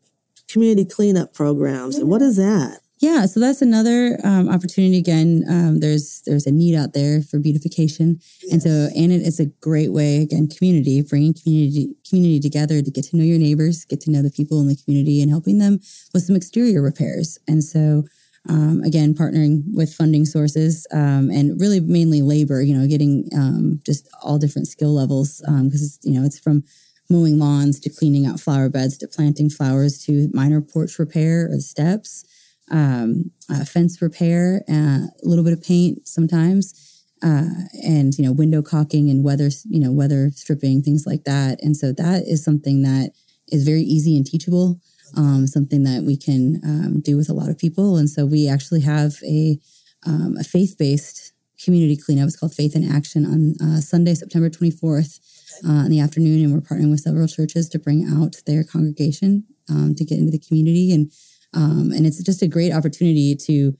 community 0.47 0.85
cleanup 0.85 1.33
programs. 1.33 1.99
What 1.99 2.21
is 2.21 2.37
that? 2.37 2.79
Yeah, 2.99 3.27
so 3.27 3.39
that's 3.39 3.61
another 3.61 4.17
um, 4.23 4.49
opportunity. 4.49 4.97
Again, 4.97 5.43
um, 5.47 5.79
there's 5.81 6.23
there's 6.25 6.47
a 6.47 6.51
need 6.51 6.75
out 6.75 6.93
there 6.93 7.21
for 7.21 7.37
beautification, 7.37 8.19
yes. 8.41 8.53
and 8.53 8.61
so 8.63 8.69
and 8.69 9.11
it 9.11 9.21
is 9.21 9.39
a 9.39 9.45
great 9.61 9.93
way 9.93 10.17
again 10.17 10.47
community 10.47 11.03
bringing 11.03 11.35
community 11.35 11.95
community 12.09 12.39
together 12.39 12.81
to 12.81 12.89
get 12.89 13.05
to 13.05 13.17
know 13.17 13.23
your 13.23 13.37
neighbors, 13.37 13.85
get 13.85 14.01
to 14.01 14.11
know 14.11 14.23
the 14.23 14.31
people 14.31 14.59
in 14.61 14.67
the 14.67 14.75
community, 14.75 15.21
and 15.21 15.29
helping 15.29 15.59
them 15.59 15.79
with 16.13 16.23
some 16.23 16.35
exterior 16.35 16.81
repairs. 16.81 17.37
And 17.47 17.63
so, 17.63 18.03
um, 18.49 18.81
again, 18.83 19.13
partnering 19.13 19.61
with 19.75 19.93
funding 19.93 20.25
sources 20.25 20.87
um, 20.91 21.29
and 21.29 21.61
really 21.61 21.79
mainly 21.79 22.23
labor. 22.23 22.63
You 22.63 22.75
know, 22.75 22.87
getting 22.87 23.29
um, 23.35 23.79
just 23.85 24.09
all 24.23 24.39
different 24.39 24.67
skill 24.67 24.95
levels 24.95 25.37
because 25.45 25.99
um, 26.03 26.11
you 26.11 26.19
know 26.19 26.25
it's 26.25 26.39
from 26.39 26.63
mowing 27.09 27.39
lawns 27.39 27.79
to 27.79 27.89
cleaning 27.89 28.25
out 28.25 28.39
flower 28.39 28.69
beds 28.69 28.97
to 28.97 29.07
planting 29.07 29.49
flowers 29.49 30.03
to 30.05 30.29
minor 30.33 30.61
porch 30.61 30.99
repair 30.99 31.49
or 31.51 31.59
steps 31.59 32.25
um, 32.71 33.31
uh, 33.49 33.63
fence 33.63 34.01
repair, 34.01 34.63
uh, 34.69 35.07
a 35.07 35.23
little 35.23 35.43
bit 35.43 35.53
of 35.53 35.63
paint 35.63 36.07
sometimes, 36.07 37.05
uh, 37.23 37.49
and 37.83 38.17
you 38.17 38.23
know 38.23 38.31
window 38.31 38.61
caulking 38.61 39.09
and 39.09 39.23
weather 39.23 39.49
you 39.69 39.79
know 39.79 39.91
weather 39.91 40.31
stripping 40.31 40.81
things 40.81 41.05
like 41.05 41.23
that. 41.23 41.61
And 41.63 41.75
so 41.75 41.91
that 41.93 42.23
is 42.27 42.43
something 42.43 42.83
that 42.83 43.11
is 43.47 43.63
very 43.63 43.81
easy 43.81 44.17
and 44.17 44.25
teachable. 44.25 44.79
Um, 45.15 45.47
something 45.47 45.83
that 45.83 46.03
we 46.03 46.17
can 46.17 46.59
um, 46.65 46.99
do 46.99 47.15
with 47.15 47.29
a 47.29 47.33
lot 47.33 47.47
of 47.47 47.57
people. 47.57 47.95
And 47.95 48.09
so 48.09 48.25
we 48.25 48.49
actually 48.49 48.81
have 48.81 49.15
a 49.23 49.57
um, 50.05 50.35
a 50.37 50.43
faith 50.43 50.75
based 50.77 51.31
community 51.63 51.97
cleanup. 51.97 52.27
It's 52.27 52.37
called 52.37 52.53
Faith 52.53 52.75
in 52.75 52.89
Action 52.89 53.25
on 53.25 53.55
uh, 53.61 53.81
Sunday, 53.81 54.13
September 54.13 54.49
24th 54.49 55.19
uh, 55.67 55.85
in 55.85 55.91
the 55.91 55.99
afternoon. 55.99 56.43
And 56.43 56.53
we're 56.53 56.61
partnering 56.61 56.91
with 56.91 57.01
several 57.01 57.27
churches 57.27 57.69
to 57.69 57.79
bring 57.79 58.07
out 58.09 58.35
their 58.45 58.63
congregation 58.63 59.45
um, 59.69 59.95
to 59.95 60.05
get 60.05 60.17
into 60.17 60.31
the 60.31 60.39
community 60.39 60.93
and 60.93 61.11
um, 61.53 61.91
and 61.91 62.05
it's 62.05 62.21
just 62.21 62.41
a 62.41 62.47
great 62.47 62.73
opportunity 62.73 63.35
to 63.35 63.77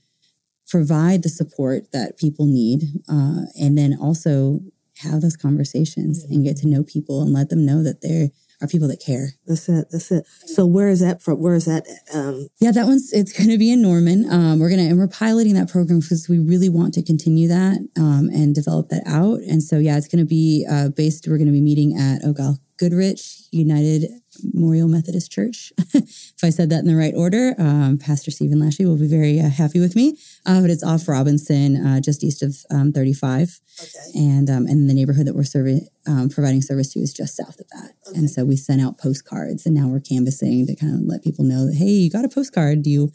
provide 0.68 1.22
the 1.22 1.28
support 1.28 1.92
that 1.92 2.18
people 2.18 2.46
need 2.46 2.82
uh, 3.08 3.42
and 3.60 3.76
then 3.76 3.96
also 4.00 4.60
have 4.98 5.20
those 5.20 5.36
conversations 5.36 6.24
and 6.24 6.44
get 6.44 6.56
to 6.56 6.66
know 6.66 6.82
people 6.82 7.22
and 7.22 7.32
let 7.32 7.50
them 7.50 7.64
know 7.64 7.82
that 7.82 8.02
there 8.02 8.28
are 8.60 8.68
people 8.68 8.88
that 8.88 9.02
care. 9.04 9.30
That's 9.46 9.68
it. 9.68 9.86
That's 9.90 10.10
it. 10.10 10.26
So 10.46 10.66
where 10.66 10.88
is 10.88 11.00
that 11.00 11.22
from? 11.22 11.40
Where 11.40 11.54
is 11.54 11.66
that? 11.66 11.84
Um... 12.12 12.48
Yeah, 12.60 12.72
that 12.72 12.86
one's, 12.86 13.12
it's 13.12 13.32
going 13.32 13.50
to 13.50 13.58
be 13.58 13.70
in 13.70 13.82
Norman. 13.82 14.30
Um, 14.30 14.58
we're 14.58 14.68
going 14.68 14.80
to, 14.80 14.88
and 14.88 14.98
we're 14.98 15.08
piloting 15.08 15.54
that 15.54 15.68
program 15.68 16.00
because 16.00 16.28
we 16.28 16.38
really 16.38 16.68
want 16.68 16.94
to 16.94 17.02
continue 17.02 17.48
that 17.48 17.78
um, 17.96 18.28
and 18.32 18.54
develop 18.54 18.88
that 18.88 19.02
out. 19.06 19.40
And 19.40 19.62
so, 19.62 19.78
yeah, 19.78 19.96
it's 19.96 20.08
going 20.08 20.24
to 20.24 20.28
be 20.28 20.66
uh, 20.70 20.88
based, 20.88 21.26
we're 21.28 21.38
going 21.38 21.46
to 21.46 21.52
be 21.52 21.60
meeting 21.60 21.96
at 21.96 22.22
Ogal 22.22 22.58
Goodrich 22.78 23.42
United 23.50 24.10
Memorial 24.42 24.88
Methodist 24.88 25.30
Church. 25.30 25.72
if 25.94 26.42
I 26.42 26.50
said 26.50 26.70
that 26.70 26.80
in 26.80 26.86
the 26.86 26.96
right 26.96 27.14
order, 27.16 27.54
um, 27.58 27.98
Pastor 27.98 28.30
Stephen 28.30 28.60
Lashley 28.60 28.86
will 28.86 28.96
be 28.96 29.06
very 29.06 29.40
uh, 29.40 29.48
happy 29.48 29.80
with 29.80 29.96
me. 29.96 30.16
Uh, 30.46 30.60
but 30.60 30.70
it's 30.70 30.84
off 30.84 31.08
Robinson, 31.08 31.84
uh, 31.84 32.00
just 32.00 32.24
east 32.24 32.42
of 32.42 32.56
um, 32.70 32.92
35. 32.92 33.60
Okay. 33.80 33.90
And 34.14 34.50
um, 34.50 34.66
and 34.66 34.88
the 34.88 34.94
neighborhood 34.94 35.26
that 35.26 35.34
we're 35.34 35.44
serving, 35.44 35.86
um, 36.06 36.28
providing 36.28 36.62
service 36.62 36.92
to 36.92 37.00
is 37.00 37.12
just 37.12 37.36
south 37.36 37.60
of 37.60 37.68
that. 37.68 37.92
Okay. 38.08 38.18
And 38.18 38.30
so 38.30 38.44
we 38.44 38.56
sent 38.56 38.80
out 38.80 38.98
postcards, 38.98 39.66
and 39.66 39.74
now 39.74 39.86
we're 39.86 40.00
canvassing 40.00 40.66
to 40.66 40.74
kind 40.74 40.94
of 40.94 41.00
let 41.02 41.22
people 41.22 41.44
know 41.44 41.66
that 41.66 41.76
hey, 41.76 41.86
you 41.86 42.10
got 42.10 42.24
a 42.24 42.28
postcard. 42.28 42.82
Do 42.82 42.90
you 42.90 43.12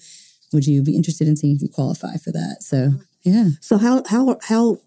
would 0.53 0.65
you 0.67 0.83
be 0.83 0.95
interested 0.95 1.27
in 1.27 1.35
seeing 1.35 1.55
if 1.55 1.61
you 1.61 1.69
qualify 1.69 2.15
for 2.17 2.31
that? 2.31 2.57
So 2.61 2.77
uh-huh. 2.77 2.97
yeah. 3.23 3.49
So 3.59 3.77
how 3.77 4.03
how 4.07 4.37
how 4.43 4.77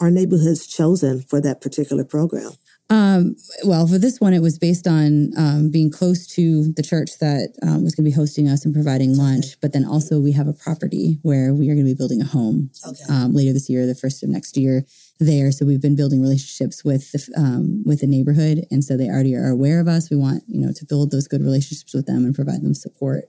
are 0.00 0.10
neighborhoods 0.10 0.66
chosen 0.66 1.22
for 1.22 1.40
that 1.40 1.60
particular 1.60 2.04
program? 2.04 2.52
Um, 2.90 3.36
well, 3.64 3.86
for 3.86 3.98
this 3.98 4.20
one, 4.20 4.34
it 4.34 4.42
was 4.42 4.58
based 4.58 4.88
on 4.88 5.30
um, 5.38 5.70
being 5.70 5.90
close 5.90 6.26
to 6.34 6.72
the 6.72 6.82
church 6.82 7.18
that 7.20 7.56
um, 7.62 7.84
was 7.84 7.94
going 7.94 8.04
to 8.04 8.10
be 8.10 8.14
hosting 8.14 8.48
us 8.48 8.64
and 8.64 8.74
providing 8.74 9.16
lunch. 9.16 9.46
Okay. 9.46 9.56
But 9.60 9.72
then 9.72 9.84
also, 9.84 10.20
we 10.20 10.32
have 10.32 10.48
a 10.48 10.52
property 10.52 11.20
where 11.22 11.54
we 11.54 11.70
are 11.70 11.74
going 11.74 11.86
to 11.86 11.92
be 11.92 11.96
building 11.96 12.20
a 12.20 12.24
home 12.24 12.70
okay. 12.84 13.00
Um, 13.08 13.32
later 13.32 13.52
this 13.52 13.70
year, 13.70 13.86
the 13.86 13.94
first 13.94 14.24
of 14.24 14.28
next 14.28 14.56
year 14.56 14.84
there. 15.20 15.52
So 15.52 15.64
we've 15.64 15.80
been 15.80 15.94
building 15.94 16.20
relationships 16.20 16.84
with 16.84 17.12
the 17.12 17.32
um, 17.36 17.84
with 17.86 18.00
the 18.00 18.08
neighborhood, 18.08 18.66
and 18.72 18.82
so 18.82 18.96
they 18.96 19.08
already 19.08 19.36
are 19.36 19.48
aware 19.48 19.80
of 19.80 19.86
us. 19.86 20.10
We 20.10 20.16
want 20.16 20.42
you 20.48 20.60
know 20.60 20.72
to 20.72 20.84
build 20.84 21.12
those 21.12 21.28
good 21.28 21.42
relationships 21.42 21.94
with 21.94 22.06
them 22.06 22.24
and 22.24 22.34
provide 22.34 22.62
them 22.62 22.74
support, 22.74 23.26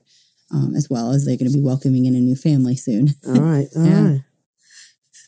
um, 0.52 0.74
as 0.74 0.90
well 0.90 1.12
as 1.12 1.24
they're 1.24 1.36
going 1.36 1.50
to 1.50 1.56
be 1.56 1.62
welcoming 1.62 2.06
in 2.06 2.16
a 2.16 2.20
new 2.20 2.34
family 2.34 2.74
soon. 2.74 3.10
All 3.28 3.34
right, 3.34 3.68
all 3.76 3.84
yeah. 3.86 4.08
right. 4.08 4.20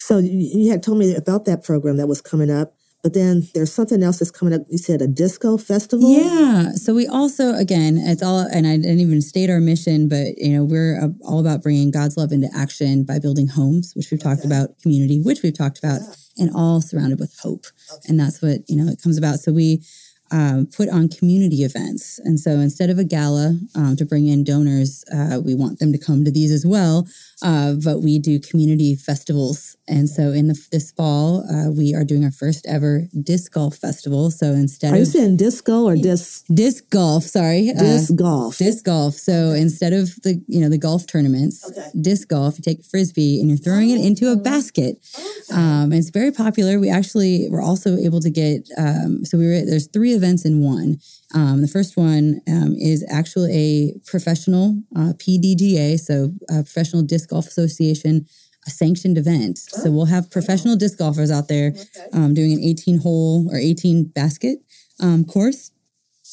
So 0.01 0.19
you 0.19 0.71
had 0.71 0.83
told 0.83 0.99
me 0.99 1.15
about 1.15 1.45
that 1.45 1.63
program 1.63 1.99
that 1.99 2.09
was 2.09 2.21
coming 2.21 2.51
up. 2.51 2.75
But 3.05 3.13
then 3.13 3.47
there's 3.53 3.71
something 3.71 4.03
else 4.03 4.19
that's 4.19 4.31
coming 4.31 4.55
up. 4.55 4.63
You 4.71 4.79
said 4.79 5.03
a 5.03 5.07
disco 5.07 5.59
festival. 5.59 6.11
Yeah. 6.11 6.73
So 6.73 6.95
we 6.95 7.07
also, 7.07 7.55
again, 7.55 7.99
it's 7.99 8.23
all, 8.23 8.39
and 8.39 8.67
I 8.67 8.79
didn't 8.79 9.01
even 9.01 9.21
state 9.21 9.51
our 9.51 9.61
mission, 9.61 10.09
but 10.09 10.39
you 10.39 10.57
know, 10.57 10.65
we're 10.65 10.99
uh, 10.99 11.09
all 11.23 11.39
about 11.39 11.63
bringing 11.63 11.91
God's 11.91 12.17
love 12.17 12.33
into 12.33 12.49
action 12.57 13.05
by 13.05 13.19
building 13.19 13.47
homes, 13.47 13.93
which 13.95 14.11
we've 14.11 14.23
talked 14.23 14.47
about, 14.47 14.81
community, 14.81 15.21
which 15.21 15.43
we've 15.43 15.57
talked 15.57 15.79
about, 15.79 16.01
yeah. 16.01 16.45
and 16.45 16.57
all 16.57 16.81
surrounded 16.81 17.21
with 17.21 17.39
hope. 17.43 17.67
Okay. 17.93 18.01
And 18.09 18.19
that's 18.19 18.41
what 18.41 18.61
you 18.69 18.77
know 18.77 18.91
it 18.91 19.03
comes 19.03 19.19
about. 19.19 19.39
So 19.39 19.53
we 19.53 19.83
um, 20.31 20.67
put 20.67 20.89
on 20.89 21.09
community 21.09 21.63
events. 21.63 22.19
And 22.25 22.41
so 22.41 22.53
instead 22.53 22.91
of 22.91 22.99
a 22.99 23.05
gala 23.05 23.59
um, 23.75 23.97
to 23.97 24.05
bring 24.05 24.27
in 24.27 24.45
donors, 24.45 25.05
uh, 25.15 25.41
we 25.45 25.55
want 25.55 25.79
them 25.79 25.93
to 25.93 25.99
come 25.99 26.25
to 26.25 26.31
these 26.31 26.51
as 26.51 26.67
well. 26.67 27.07
Uh, 27.43 27.75
but 27.85 28.01
we 28.01 28.19
do 28.19 28.39
community 28.41 28.95
festivals. 28.97 29.77
And 29.87 30.09
so 30.09 30.33
in 30.33 30.49
the, 30.49 30.59
this 30.73 30.93
fall, 30.93 31.45
uh, 31.51 31.71
we 31.71 31.95
are 31.95 32.05
doing 32.05 32.25
our 32.25 32.31
first 32.31 32.65
ever 32.67 33.03
disc 33.23 33.53
golf 33.53 33.77
festival. 33.77 34.31
So 34.31 34.53
instead 34.53 34.93
are 34.93 34.95
of. 34.95 35.01
you 35.01 35.05
saying 35.07 35.37
disco 35.37 35.85
or 35.85 35.97
disc? 35.97 36.47
Disc 36.53 36.89
golf, 36.91 37.25
sorry. 37.25 37.71
Uh, 37.71 37.81
disc 37.81 38.15
golf. 38.15 38.59
Disc 38.59 38.85
golf. 38.85 39.15
So 39.15 39.51
instead 39.51 39.93
of 39.93 40.15
the, 40.23 40.43
you 40.47 40.61
know, 40.61 40.69
the 40.69 40.79
golf 40.79 41.07
tournaments, 41.07 41.69
okay. 41.69 41.91
disc 42.01 42.29
golf, 42.29 42.57
you 42.57 42.63
take 42.63 42.81
a 42.81 42.85
frisbee 42.85 43.41
and 43.41 43.49
you're 43.51 43.59
throwing 43.59 43.91
oh, 43.91 43.95
it 43.95 44.05
into 44.05 44.33
a 44.33 44.37
basket. 44.37 44.97
Okay. 45.19 45.61
Um, 45.61 45.93
it's 45.93 46.11
very 46.11 46.33
popular. 46.33 46.81
We 46.81 46.89
actually 46.89 47.49
were 47.51 47.63
also 47.63 47.97
able 47.97 48.21
to 48.21 48.31
get, 48.31 48.69
um, 48.79 49.25
so 49.25 49.37
we 49.37 49.47
were, 49.47 49.65
there's 49.65 49.89
three 49.89 50.15
events 50.15 50.45
in 50.45 50.63
one. 50.63 50.99
Um, 51.35 51.61
the 51.61 51.69
first 51.69 51.97
one 51.97 52.41
um, 52.49 52.77
is 52.79 53.05
actually 53.11 53.53
a 53.53 53.99
professional 54.07 54.81
uh, 54.97 55.13
PDGA, 55.17 55.99
so 55.99 56.33
Professional 56.49 57.03
Disc 57.03 57.29
Golf 57.29 57.47
Association, 57.49 58.27
a 58.67 58.71
sanctioned 58.71 59.19
event. 59.19 59.59
Oh. 59.77 59.83
So 59.83 59.91
we'll 59.91 60.07
have 60.07 60.31
professional 60.31 60.77
disc 60.77 60.99
golfers 60.99 61.31
out 61.31 61.49
there 61.49 61.69
okay. 61.69 62.09
um, 62.13 62.35
doing 62.35 62.53
an 62.53 62.61
18 62.61 62.99
hole 62.99 63.49
or 63.53 63.59
18 63.59 64.05
basket 64.05 64.59
um, 65.01 65.25
course. 65.25 65.73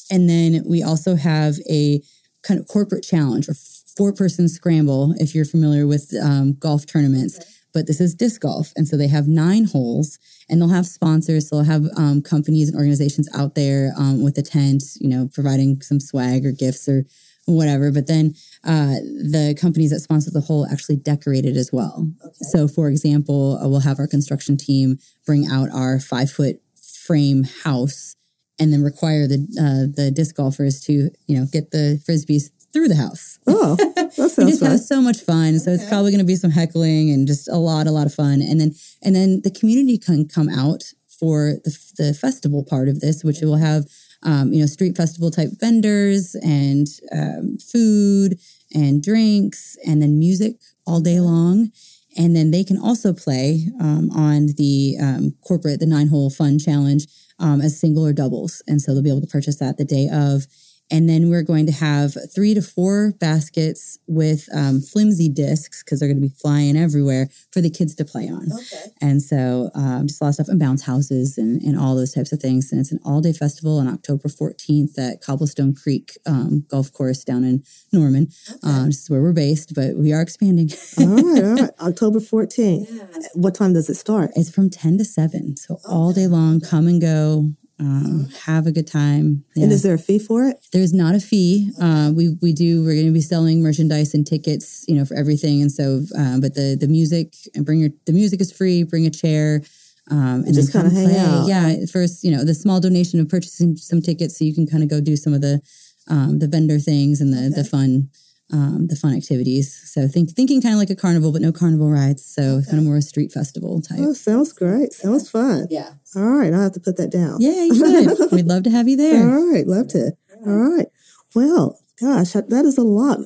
And 0.10 0.30
then 0.30 0.64
we 0.66 0.84
also 0.84 1.16
have 1.16 1.56
a 1.70 2.02
kind 2.44 2.60
of 2.60 2.68
corporate 2.68 3.04
challenge 3.04 3.50
or 3.50 3.56
four 3.98 4.14
person 4.14 4.48
scramble, 4.48 5.14
if 5.18 5.36
you're 5.36 5.46
familiar 5.46 5.88
with 5.88 6.14
um, 6.22 6.54
golf 6.54 6.86
tournaments. 6.86 7.40
Okay 7.40 7.48
but 7.74 7.88
this 7.88 8.02
is 8.02 8.16
disc 8.16 8.42
golf. 8.42 8.72
And 8.76 8.88
so 8.88 8.98
they 8.98 9.08
have 9.08 9.28
nine 9.28 9.66
holes 9.66 10.20
and 10.50 10.62
they'll 10.62 10.70
have 10.70 10.86
sponsors. 10.86 11.50
So 11.50 11.58
they'll 11.58 11.66
have 11.66 11.86
um, 11.98 12.22
companies 12.22 12.70
and 12.70 12.78
organizations 12.78 13.30
out 13.36 13.56
there 13.56 13.94
um, 13.98 14.24
with 14.24 14.38
a 14.38 14.42
tent, 14.42 14.84
you 15.00 15.10
know, 15.10 15.30
providing 15.34 15.82
some 15.82 16.00
swag 16.00 16.46
or 16.46 16.52
gifts 16.52 16.88
or 16.88 17.06
whatever. 17.46 17.92
But 17.92 18.08
then 18.08 18.36
uh, 18.64 18.96
the 19.04 19.56
companies 19.60 19.92
that 19.92 20.00
sponsor 20.00 20.32
the 20.32 20.42
hole 20.42 20.68
actually 20.72 20.98
decorate 20.98 21.46
it 21.46 21.56
as 21.56 21.72
well. 21.72 22.08
Okay. 22.24 22.34
So, 22.42 22.68
for 22.68 22.90
example, 22.90 23.60
uh, 23.62 23.68
we'll 23.68 23.80
have 23.82 24.00
our 24.00 24.08
construction 24.08 24.58
team 24.58 25.00
bring 25.26 25.48
out 25.48 25.70
our 25.72 26.00
five 26.00 26.32
foot 26.32 26.62
frame 26.76 27.44
house 27.64 28.16
and 28.60 28.72
then 28.72 28.84
require 28.84 29.28
the 29.28 29.40
uh, 29.60 29.92
the 29.94 30.12
disc 30.12 30.36
golfers 30.36 30.82
to 30.82 31.10
you 31.26 31.40
know 31.40 31.46
get 31.52 31.72
the 31.72 32.02
frisbees 32.08 32.52
through 32.74 32.88
the 32.88 32.96
house. 32.96 33.40
Oh, 33.48 33.76
that 33.76 34.14
sounds 34.16 34.38
we 34.38 34.46
just 34.46 34.62
fun. 34.62 34.72
have 34.72 34.80
so 34.80 35.02
much 35.02 35.22
fun. 35.22 35.60
So 35.60 35.72
it's 35.72 35.88
probably 35.90 36.12
going 36.12 36.20
to 36.20 36.26
be 36.26 36.36
some 36.36 36.52
heckling 36.52 37.10
and 37.10 37.28
just 37.28 37.50
a 37.50 37.58
lot, 37.58 37.88
a 37.88 37.92
lot 37.92 38.06
of 38.06 38.14
fun. 38.14 38.42
And 38.42 38.62
then, 38.62 38.74
and 39.02 39.16
then 39.16 39.42
the 39.44 39.52
community 39.52 39.98
can 39.98 40.28
come 40.28 40.48
out 40.48 40.84
for 41.20 41.56
the, 41.64 41.78
the 41.98 42.14
festival 42.14 42.64
part 42.64 42.88
of 42.88 43.00
this, 43.00 43.24
which 43.24 43.42
will 43.42 43.58
have 43.58 43.86
um, 44.24 44.54
you 44.54 44.62
know, 44.62 44.68
street 44.68 44.96
festival 44.96 45.32
type 45.32 45.50
vendors 45.60 46.36
and 46.36 46.88
um, 47.12 47.58
food 47.58 48.40
and 48.74 49.04
drinks 49.04 49.78
and 49.86 50.02
then 50.02 50.20
music 50.20 50.62
all 50.86 51.02
day 51.02 51.20
long. 51.20 51.72
And 52.18 52.36
then 52.36 52.52
they 52.52 52.64
can 52.64 52.78
also 52.78 53.14
play 53.14 53.68
um, 53.80 54.10
on 54.12 54.48
the 54.58 54.98
um, 55.02 55.34
corporate, 55.48 55.80
the 55.80 55.86
nine 55.86 56.08
hole 56.08 56.30
fun 56.30 56.60
challenge 56.60 57.08
um, 57.40 57.62
as 57.62 57.80
single 57.80 58.06
or 58.06 58.14
doubles. 58.14 58.62
And 58.68 58.82
so 58.82 58.94
they'll 58.94 59.04
be 59.04 59.10
able 59.10 59.22
to 59.22 59.28
purchase 59.28 59.58
that 59.58 59.78
the 59.78 59.86
day 59.86 60.10
of. 60.12 60.46
And 60.92 61.08
then 61.08 61.30
we're 61.30 61.44
going 61.44 61.66
to 61.68 61.72
have 61.72 62.16
three 62.34 62.54
to 62.54 62.62
four 62.62 63.14
baskets 63.20 63.98
with 64.08 64.50
um, 64.54 64.82
flimsy 64.82 65.30
discs 65.30 65.84
because 65.84 66.00
they're 66.00 66.10
going 66.10 66.22
to 66.22 66.28
be 66.28 66.34
flying 66.34 66.76
everywhere 66.76 67.30
for 67.52 67.62
the 67.62 67.70
kids 67.70 67.96
to 67.96 68.06
play 68.06 68.28
on. 68.28 68.48
Okay. 68.52 68.92
And 69.02 69.22
so 69.22 69.72
um, 69.74 70.08
just 70.08 70.22
a 70.22 70.26
lot 70.26 70.30
of 70.30 70.36
stuff 70.36 70.48
and 70.50 70.60
bounce 70.60 70.84
houses 70.84 71.38
and, 71.38 71.62
and 71.62 71.80
all 71.80 71.96
those 71.96 72.14
types 72.14 72.32
of 72.32 72.40
things. 72.40 72.72
And 72.72 72.82
it's 72.82 72.92
an 72.92 73.00
all 73.06 73.22
day 73.22 73.34
festival 73.34 73.80
on 73.80 73.88
October 73.88 74.28
14th 74.28 75.00
at 75.00 75.22
Cobblestone 75.22 75.74
Creek 75.74 76.18
um, 76.26 76.66
Golf 76.70 76.92
Course 76.92 77.24
down 77.24 77.44
in 77.44 77.64
Norman. 77.94 78.28
Um, 78.64 78.88
this 78.88 79.04
is 79.04 79.10
where 79.10 79.22
we're 79.22 79.34
based, 79.34 79.74
but 79.74 79.96
we 79.96 80.12
are 80.12 80.22
expanding. 80.22 80.70
all 81.00 81.06
right, 81.08 81.44
all 81.44 81.56
right. 81.56 81.70
October 81.80 82.20
14th. 82.20 83.28
What 83.34 83.56
time 83.56 83.74
does 83.74 83.90
it 83.90 83.96
start? 83.96 84.32
it's 84.36 84.50
from 84.50 84.70
10 84.70 84.98
to 84.98 85.06
7. 85.06 85.56
So 85.58 85.80
all 85.88 86.12
day 86.14 86.28
long, 86.28 86.60
come 86.60 86.88
and 86.88 87.00
go. 87.00 87.52
Um, 87.82 88.30
have 88.46 88.68
a 88.68 88.72
good 88.72 88.86
time. 88.86 89.44
Yeah. 89.56 89.64
And 89.64 89.72
is 89.74 89.82
there 89.82 89.96
a 89.96 89.98
fee 89.98 90.20
for 90.20 90.46
it? 90.46 90.64
There's 90.72 90.94
not 90.94 91.16
a 91.16 91.20
fee. 91.20 91.72
Uh, 91.82 92.12
we 92.16 92.38
we 92.42 92.54
do. 92.54 92.84
We're 92.84 92.94
going 92.94 93.08
to 93.08 93.12
be 93.12 93.22
selling 93.22 93.64
merchandise 93.64 94.14
and 94.14 94.26
tickets, 94.26 94.86
you 94.88 94.94
know, 94.96 95.04
for 95.04 95.16
everything. 95.16 95.62
And 95.64 95.72
so, 95.72 96.02
um, 96.16 96.42
but 96.42 96.54
the 96.54 96.78
the 96.80 96.88
music 96.88 97.34
and 97.56 97.66
bring 97.66 97.80
your 97.80 97.90
the 98.06 98.14
music 98.14 98.40
is 98.40 98.52
free. 98.52 98.84
Bring 98.84 99.08
a 99.08 99.10
chair. 99.10 99.64
Um, 100.10 100.44
and 100.46 100.54
Just 100.54 100.74
hang 100.74 100.90
play. 100.90 101.18
out. 101.18 101.48
Yeah, 101.48 101.86
first, 101.92 102.24
you 102.24 102.32
know, 102.32 102.44
the 102.44 102.54
small 102.54 102.80
donation 102.80 103.20
of 103.20 103.30
purchasing 103.30 103.78
some 103.78 104.02
tickets, 104.02 104.38
so 104.38 104.44
you 104.46 104.54
can 104.54 104.68
kind 104.68 104.84
of 104.84 104.90
go 104.90 105.00
do 105.00 105.16
some 105.16 105.34
of 105.34 105.42
the 105.42 105.62
um, 106.08 106.40
the 106.40 106.48
vendor 106.48 106.80
things 106.80 107.22
and 107.22 107.34
the 107.34 107.50
the 107.56 107.64
fun 107.64 108.10
um, 108.52 108.88
the 108.88 108.96
fun 108.96 109.16
activities. 109.16 109.92
So 109.92 110.08
think 110.08 110.32
thinking 110.32 110.62
kind 110.62 110.74
of 110.74 110.80
like 110.80 110.90
a 110.90 110.96
carnival, 110.96 111.32
but 111.32 111.42
no 111.42 111.52
carnival 111.52 111.90
rides. 111.90 112.26
So 112.26 112.62
kind 112.66 112.80
of 112.80 112.84
more 112.84 112.98
a 112.98 113.02
street 113.02 113.32
festival 113.32 113.82
type. 113.82 114.00
Oh, 114.02 114.14
sounds 114.14 114.54
great. 114.54 114.94
Sounds 114.94 115.30
fun. 115.30 115.68
Yeah. 115.70 115.94
All 116.16 116.24
right, 116.24 116.54
I'll 116.54 116.64
have 116.64 116.74
to 116.74 116.80
put 116.80 116.98
that 116.98 117.12
down. 117.12 117.38
Yeah, 117.40 117.64
you 117.64 117.76
should. 117.76 118.32
We'd 118.32 118.48
love 118.48 118.64
to 118.64 118.70
have 118.70 118.88
you 118.88 118.98
there. 118.98 119.30
All 119.32 119.52
right, 119.52 119.66
love 119.66 119.88
to. 119.90 120.12
All 120.46 120.54
right. 120.54 120.88
Well, 121.34 121.80
gosh, 122.00 122.32
that 122.32 122.50
that 122.50 122.66
is 122.66 122.78
a 122.78 122.84
lot. 122.84 123.20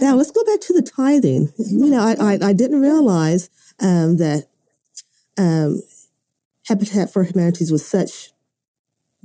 Now 0.00 0.14
let's 0.16 0.30
go 0.30 0.42
back 0.44 0.60
to 0.62 0.72
the 0.72 0.82
tithing. 0.82 1.52
You 1.58 1.90
know, 1.90 2.00
I 2.00 2.16
I, 2.18 2.38
I 2.48 2.52
didn't 2.52 2.80
realize 2.80 3.50
um, 3.80 4.16
that 4.16 4.46
um, 5.38 5.82
Habitat 6.66 7.12
for 7.12 7.24
Humanities 7.24 7.70
was 7.70 7.84
such 7.84 8.31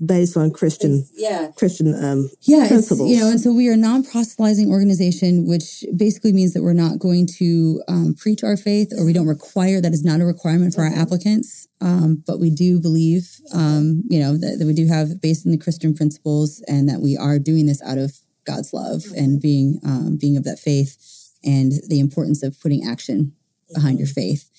based 0.06 0.38
on 0.38 0.52
Christian 0.52 1.06
Yeah. 1.16 1.50
Christian 1.56 1.94
um, 2.04 2.30
Yeah, 2.42 2.68
principles. 2.68 3.10
you 3.10 3.20
know, 3.20 3.30
and 3.30 3.40
so 3.40 3.52
we 3.52 3.68
are 3.68 3.74
a 3.74 3.78
non-proselytizing 3.78 4.70
organization, 4.72 5.48
which 5.48 5.84
basically 5.96 6.32
means 6.34 6.54
that 6.54 6.62
we're 6.62 6.74
not 6.74 7.00
going 7.00 7.26
to 7.40 7.82
um, 7.88 8.14
preach 8.14 8.44
our 8.44 8.58
faith, 8.58 8.94
or 8.98 9.06
we 9.06 9.14
don't 9.14 9.28
require 9.28 9.82
that 9.82 9.94
is 9.94 10.04
not 10.04 10.22
a 10.22 10.26
requirement 10.26 10.74
for 10.76 10.82
our 10.82 10.94
applicants. 10.94 11.68
Um, 11.82 12.24
but 12.28 12.40
we 12.40 12.50
do 12.50 12.80
believe, 12.80 13.40
um, 13.54 14.04
you 14.10 14.20
know, 14.20 14.38
that, 14.38 14.58
that 14.60 14.66
we 14.68 14.74
do 14.74 14.88
have 14.88 15.22
based 15.22 15.46
in 15.46 15.52
the 15.52 15.58
Christian 15.58 15.94
principles, 15.94 16.64
and 16.68 16.88
that 16.90 17.02
we 17.02 17.18
are 17.18 17.40
doing 17.40 17.66
this 17.66 17.82
out 17.82 17.98
of 17.98 18.20
God's 18.46 18.74
love 18.74 19.04
and 19.16 19.42
being 19.42 19.80
um, 19.84 20.18
being 20.20 20.38
of 20.38 20.44
that 20.44 20.60
faith, 20.60 20.98
and 21.44 21.74
the 21.88 22.00
importance 22.00 22.44
of 22.44 22.60
putting 22.62 22.88
action 22.88 23.34
behind 23.74 24.00
your 24.00 24.08
faith. 24.08 24.50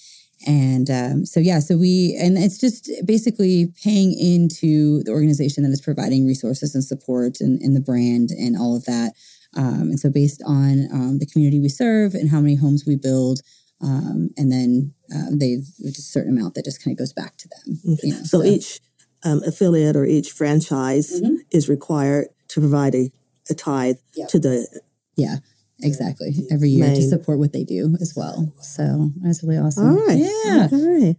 And 0.46 0.88
um, 0.90 1.27
so, 1.27 1.40
yeah, 1.40 1.59
so 1.59 1.77
we, 1.77 2.16
and 2.20 2.38
it's 2.38 2.59
just 2.59 2.90
basically 3.05 3.72
paying 3.83 4.12
into 4.18 5.03
the 5.03 5.11
organization 5.11 5.64
that 5.64 5.70
is 5.70 5.81
providing 5.81 6.27
resources 6.27 6.74
and 6.74 6.85
support 6.85 7.40
and, 7.40 7.61
and 7.61 7.74
the 7.74 7.81
brand 7.81 8.31
and 8.31 8.57
all 8.57 8.77
of 8.77 8.85
that. 8.85 9.14
Um, 9.57 9.90
and 9.90 9.98
so, 9.98 10.11
based 10.11 10.42
on 10.46 10.88
um, 10.92 11.18
the 11.18 11.27
community 11.27 11.59
we 11.59 11.68
serve 11.68 12.14
and 12.14 12.31
how 12.31 12.40
many 12.40 12.55
homes 12.55 12.85
we 12.87 12.96
build, 12.96 13.40
um, 13.81 14.29
and 14.37 14.53
then 14.53 14.92
um, 15.14 15.38
they 15.38 15.57
just 15.83 15.98
a 15.98 16.03
certain 16.03 16.37
amount 16.37 16.55
that 16.55 16.64
just 16.64 16.83
kind 16.85 16.92
of 16.94 16.98
goes 16.98 17.12
back 17.12 17.37
to 17.38 17.48
them. 17.48 17.81
You 18.03 18.12
know, 18.14 18.22
so 18.24 18.44
each 18.44 18.81
um, 19.24 19.42
affiliate 19.44 19.96
or 19.96 20.05
each 20.05 20.31
franchise 20.33 21.20
Mhm. 21.20 21.38
is 21.51 21.68
required 21.68 22.29
to 22.48 22.61
provide 22.61 22.94
a, 22.94 23.11
a 23.51 23.55
tithe 23.55 23.96
Yeah. 24.14 24.27
to 24.27 24.38
the 24.38 24.81
yeah, 25.16 25.37
exactly. 25.82 26.34
Every 26.50 26.70
year 26.70 26.94
to 26.94 27.02
support 27.02 27.38
what 27.38 27.52
they 27.52 27.64
do 27.64 27.96
as 28.00 28.14
well. 28.16 28.52
So 28.60 29.10
that's 29.22 29.42
really 29.42 29.58
awesome. 29.58 29.90
All 29.90 30.06
right. 30.06 30.18
Yeah. 30.18 30.68
Okay. 30.72 31.16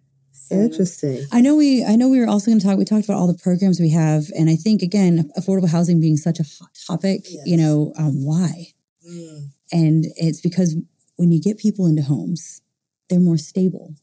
Interesting. 0.52 1.26
I 1.32 1.42
know 1.42 1.56
we 1.56 1.86
I 1.86 1.96
know 1.96 2.10
we 2.10 2.20
were 2.20 2.28
also 2.28 2.50
going 2.50 2.60
to 2.60 2.66
talk 2.66 2.78
we 2.78 2.86
talked 2.86 3.06
about 3.06 3.18
all 3.18 3.28
the 3.28 3.38
programs 3.38 3.80
we 3.80 3.92
have 3.92 4.26
and 4.36 4.50
I 4.50 4.56
think 4.56 4.82
again 4.82 5.30
affordable 5.38 5.70
housing 5.70 6.02
being 6.02 6.18
such 6.18 6.40
a 6.40 6.44
hot 6.44 6.72
topic, 6.88 7.28
you 7.46 7.56
know, 7.58 7.94
um, 7.98 8.26
why? 8.26 8.74
And 9.72 10.06
it's 10.16 10.42
because 10.42 10.76
when 11.18 11.32
you 11.32 11.42
get 11.42 11.58
people 11.60 11.86
into 11.86 12.02
homes, 12.02 12.62
they're 13.10 13.20
more 13.20 13.38
stable. 13.38 13.94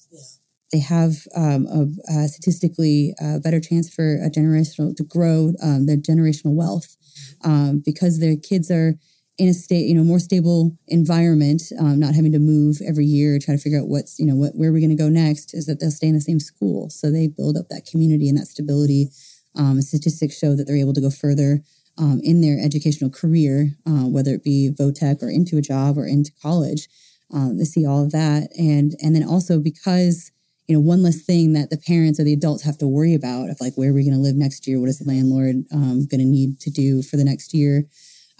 They 0.73 0.81
have 0.81 1.27
um, 1.35 1.67
a, 1.67 2.13
a 2.13 2.29
statistically 2.29 3.15
uh, 3.23 3.39
better 3.39 3.61
chance 3.61 3.93
for 3.93 4.17
a 4.17 4.31
generational 4.31 4.95
to 4.97 5.05
grow 5.05 5.53
um, 5.63 5.87
their 5.87 5.97
generational 5.97 6.55
wealth 6.55 6.97
um, 7.45 7.83
because 7.85 8.19
their 8.19 8.37
kids 8.37 8.71
are 8.71 8.95
in 9.39 9.49
a 9.49 9.55
state, 9.55 9.87
you 9.87 9.95
know, 9.95 10.03
more 10.05 10.19
stable 10.19 10.77
environment, 10.89 11.63
um, 11.79 12.01
not 12.01 12.15
having 12.15 12.33
to 12.33 12.39
move 12.39 12.79
every 12.87 13.05
year, 13.05 13.39
try 13.39 13.55
to 13.55 13.61
figure 13.61 13.79
out 13.79 13.89
what's, 13.89 14.19
you 14.19 14.25
know, 14.25 14.35
what 14.35 14.55
where 14.55 14.71
are 14.71 14.73
we 14.73 14.81
going 14.81 14.97
to 14.97 14.97
go 14.97 15.09
next. 15.09 15.55
Is 15.55 15.67
that 15.67 15.81
they'll 15.81 15.91
stay 15.91 16.09
in 16.09 16.15
the 16.15 16.21
same 16.21 16.41
school, 16.41 16.89
so 16.91 17.11
they 17.11 17.27
build 17.27 17.57
up 17.57 17.69
that 17.69 17.87
community 17.91 18.29
and 18.29 18.39
that 18.39 18.47
stability. 18.47 19.11
Um, 19.55 19.81
statistics 19.81 20.39
show 20.39 20.55
that 20.55 20.67
they're 20.67 20.77
able 20.77 20.93
to 20.93 21.01
go 21.01 21.11
further 21.11 21.63
um, 21.99 22.21
in 22.23 22.43
their 22.43 22.59
educational 22.63 23.11
career, 23.11 23.71
uh, 23.87 24.05
whether 24.05 24.33
it 24.33 24.45
be 24.45 24.69
vo-tech 24.69 25.23
or 25.23 25.31
into 25.31 25.57
a 25.57 25.63
job 25.63 25.97
or 25.97 26.07
into 26.07 26.31
college. 26.43 26.89
Um, 27.33 27.57
they 27.57 27.65
see 27.65 27.87
all 27.87 28.05
of 28.05 28.13
that, 28.13 28.51
and 28.59 28.95
and 29.03 29.15
then 29.15 29.25
also 29.25 29.59
because 29.59 30.31
you 30.67 30.75
know 30.75 30.81
one 30.81 31.03
less 31.03 31.23
thing 31.23 31.53
that 31.53 31.71
the 31.71 31.79
parents 31.79 32.19
or 32.19 32.25
the 32.25 32.33
adults 32.33 32.63
have 32.63 32.79
to 32.79 32.89
worry 32.89 33.15
about 33.15 33.51
of 33.51 33.61
like 33.61 33.75
where 33.75 33.91
are 33.91 33.95
we 33.95 34.05
going 34.05 34.15
to 34.15 34.21
live 34.21 34.37
next 34.37 34.67
year? 34.67 34.81
What 34.81 34.89
is 34.89 34.99
the 34.99 35.09
landlord 35.09 35.65
um, 35.73 36.07
going 36.07 36.21
to 36.21 36.27
need 36.27 36.61
to 36.61 36.71
do 36.71 37.03
for 37.03 37.17
the 37.17 37.25
next 37.25 37.53
year? 37.53 37.85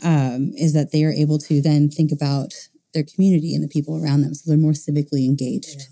Um, 0.05 0.53
is 0.57 0.73
that 0.75 0.93
they 0.93 1.05
are 1.05 1.13
able 1.13 1.39
to 1.39 1.61
then 1.61 1.89
think 1.89 2.13
about 2.13 2.53
their 2.95 3.05
community 3.05 3.55
and 3.55 3.63
the 3.63 3.69
people 3.69 4.03
around 4.03 4.23
them, 4.23 4.35
so 4.35 4.49
they're 4.51 4.59
more 4.59 4.73
civically 4.73 5.27
engaged. 5.27 5.83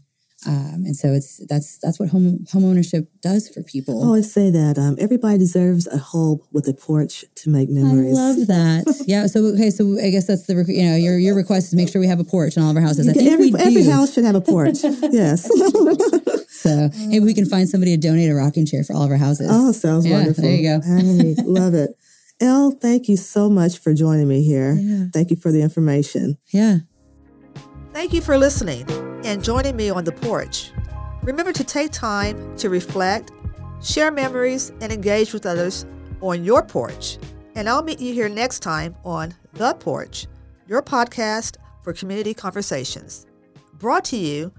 Um, 0.47 0.83
and 0.85 0.95
so 0.95 1.09
it's 1.09 1.41
that's 1.47 1.79
that's 1.79 1.99
what 1.99 2.11
home 2.11 2.45
home 2.53 2.67
ownership 2.67 3.09
does 3.23 3.49
for 3.49 3.63
people. 3.63 4.03
I 4.03 4.07
always 4.07 4.31
say 4.31 4.51
that 4.51 4.77
um, 4.77 4.97
everybody 4.99 5.39
deserves 5.39 5.87
a 5.87 5.97
home 5.97 6.41
with 6.53 6.69
a 6.69 6.75
porch 6.75 7.25
to 7.37 7.49
make 7.49 7.71
memories. 7.71 8.19
I 8.19 8.21
love 8.21 8.47
that. 8.49 9.05
yeah. 9.07 9.27
So 9.27 9.41
okay. 9.55 9.71
So 9.71 9.99
I 9.99 10.11
guess 10.11 10.27
that's 10.27 10.47
the 10.47 10.63
you 10.69 10.85
know 10.85 10.97
your 10.97 11.19
your 11.19 11.35
request 11.35 11.69
is 11.69 11.75
make 11.75 11.89
sure 11.89 11.99
we 11.99 12.09
have 12.09 12.21
a 12.21 12.25
porch 12.25 12.59
in 12.59 12.63
all 12.63 12.71
of 12.71 12.77
our 12.77 12.83
houses. 12.83 13.09
I 13.09 13.15
think 13.15 13.31
every, 13.31 13.47
we 13.47 13.53
do. 13.53 13.65
every 13.65 13.85
house 13.85 14.13
should 14.13 14.25
have 14.25 14.35
a 14.35 14.43
porch. 14.43 14.77
yes. 15.11 15.49
So 16.51 16.91
maybe 17.07 17.25
we 17.25 17.35
can 17.35 17.47
find 17.47 17.69
somebody 17.69 17.97
to 17.97 18.01
donate 18.01 18.31
a 18.31 18.35
rocking 18.35 18.67
chair 18.67 18.85
for 18.85 18.95
all 18.95 19.05
of 19.05 19.11
our 19.11 19.17
houses. 19.17 19.49
oh, 19.51 19.73
sounds 19.73 20.07
Yeah, 20.07 20.17
wonderful. 20.19 20.45
there 20.45 20.55
you 20.55 20.63
go. 20.63 20.81
I 20.87 21.43
love 21.45 21.75
it. 21.75 21.91
Elle, 22.45 22.73
thank 22.73 23.09
you 23.09 23.17
so 23.17 23.49
much 23.49 23.79
for 23.79 23.95
joining 23.95 24.29
me 24.29 24.43
here. 24.43 24.75
Yeah. 24.75 25.07
Thank 25.13 25.31
you 25.31 25.37
for 25.37 25.51
the 25.51 25.63
information. 25.63 26.37
Yeah. 26.49 26.79
Thank 27.93 28.13
you 28.13 28.21
for 28.21 28.37
listening 28.37 28.85
and 29.25 29.43
joining 29.43 29.77
me 29.77 29.89
on 29.89 30.05
the 30.05 30.13
porch. 30.13 30.71
Remember 31.23 31.53
to 31.53 31.65
take 31.65 31.91
time 31.91 32.55
to 32.59 32.69
reflect, 32.69 33.33
share 33.83 34.11
memories, 34.11 34.73
and 34.83 34.93
engage 34.93 35.33
with 35.33 35.47
others 35.47 35.87
on 36.21 36.45
your 36.45 36.63
porch. 36.63 37.19
And 37.55 37.67
I'll 37.67 37.83
meet 37.83 38.01
you 38.01 38.13
here 38.13 38.29
next 38.29 38.61
time 38.61 38.95
on 39.05 39.35
The 39.55 39.73
Porch, 39.75 40.27
your 40.67 40.83
podcast 40.83 41.57
for 41.83 41.93
community 41.93 42.35
conversations. 42.35 43.27
Brought 43.79 44.05
to 44.07 44.17
you 44.17 44.53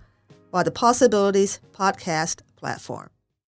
by 0.50 0.64
the 0.64 0.72
Possibilities 0.72 1.60
Podcast 1.74 2.42
platform. 2.56 3.10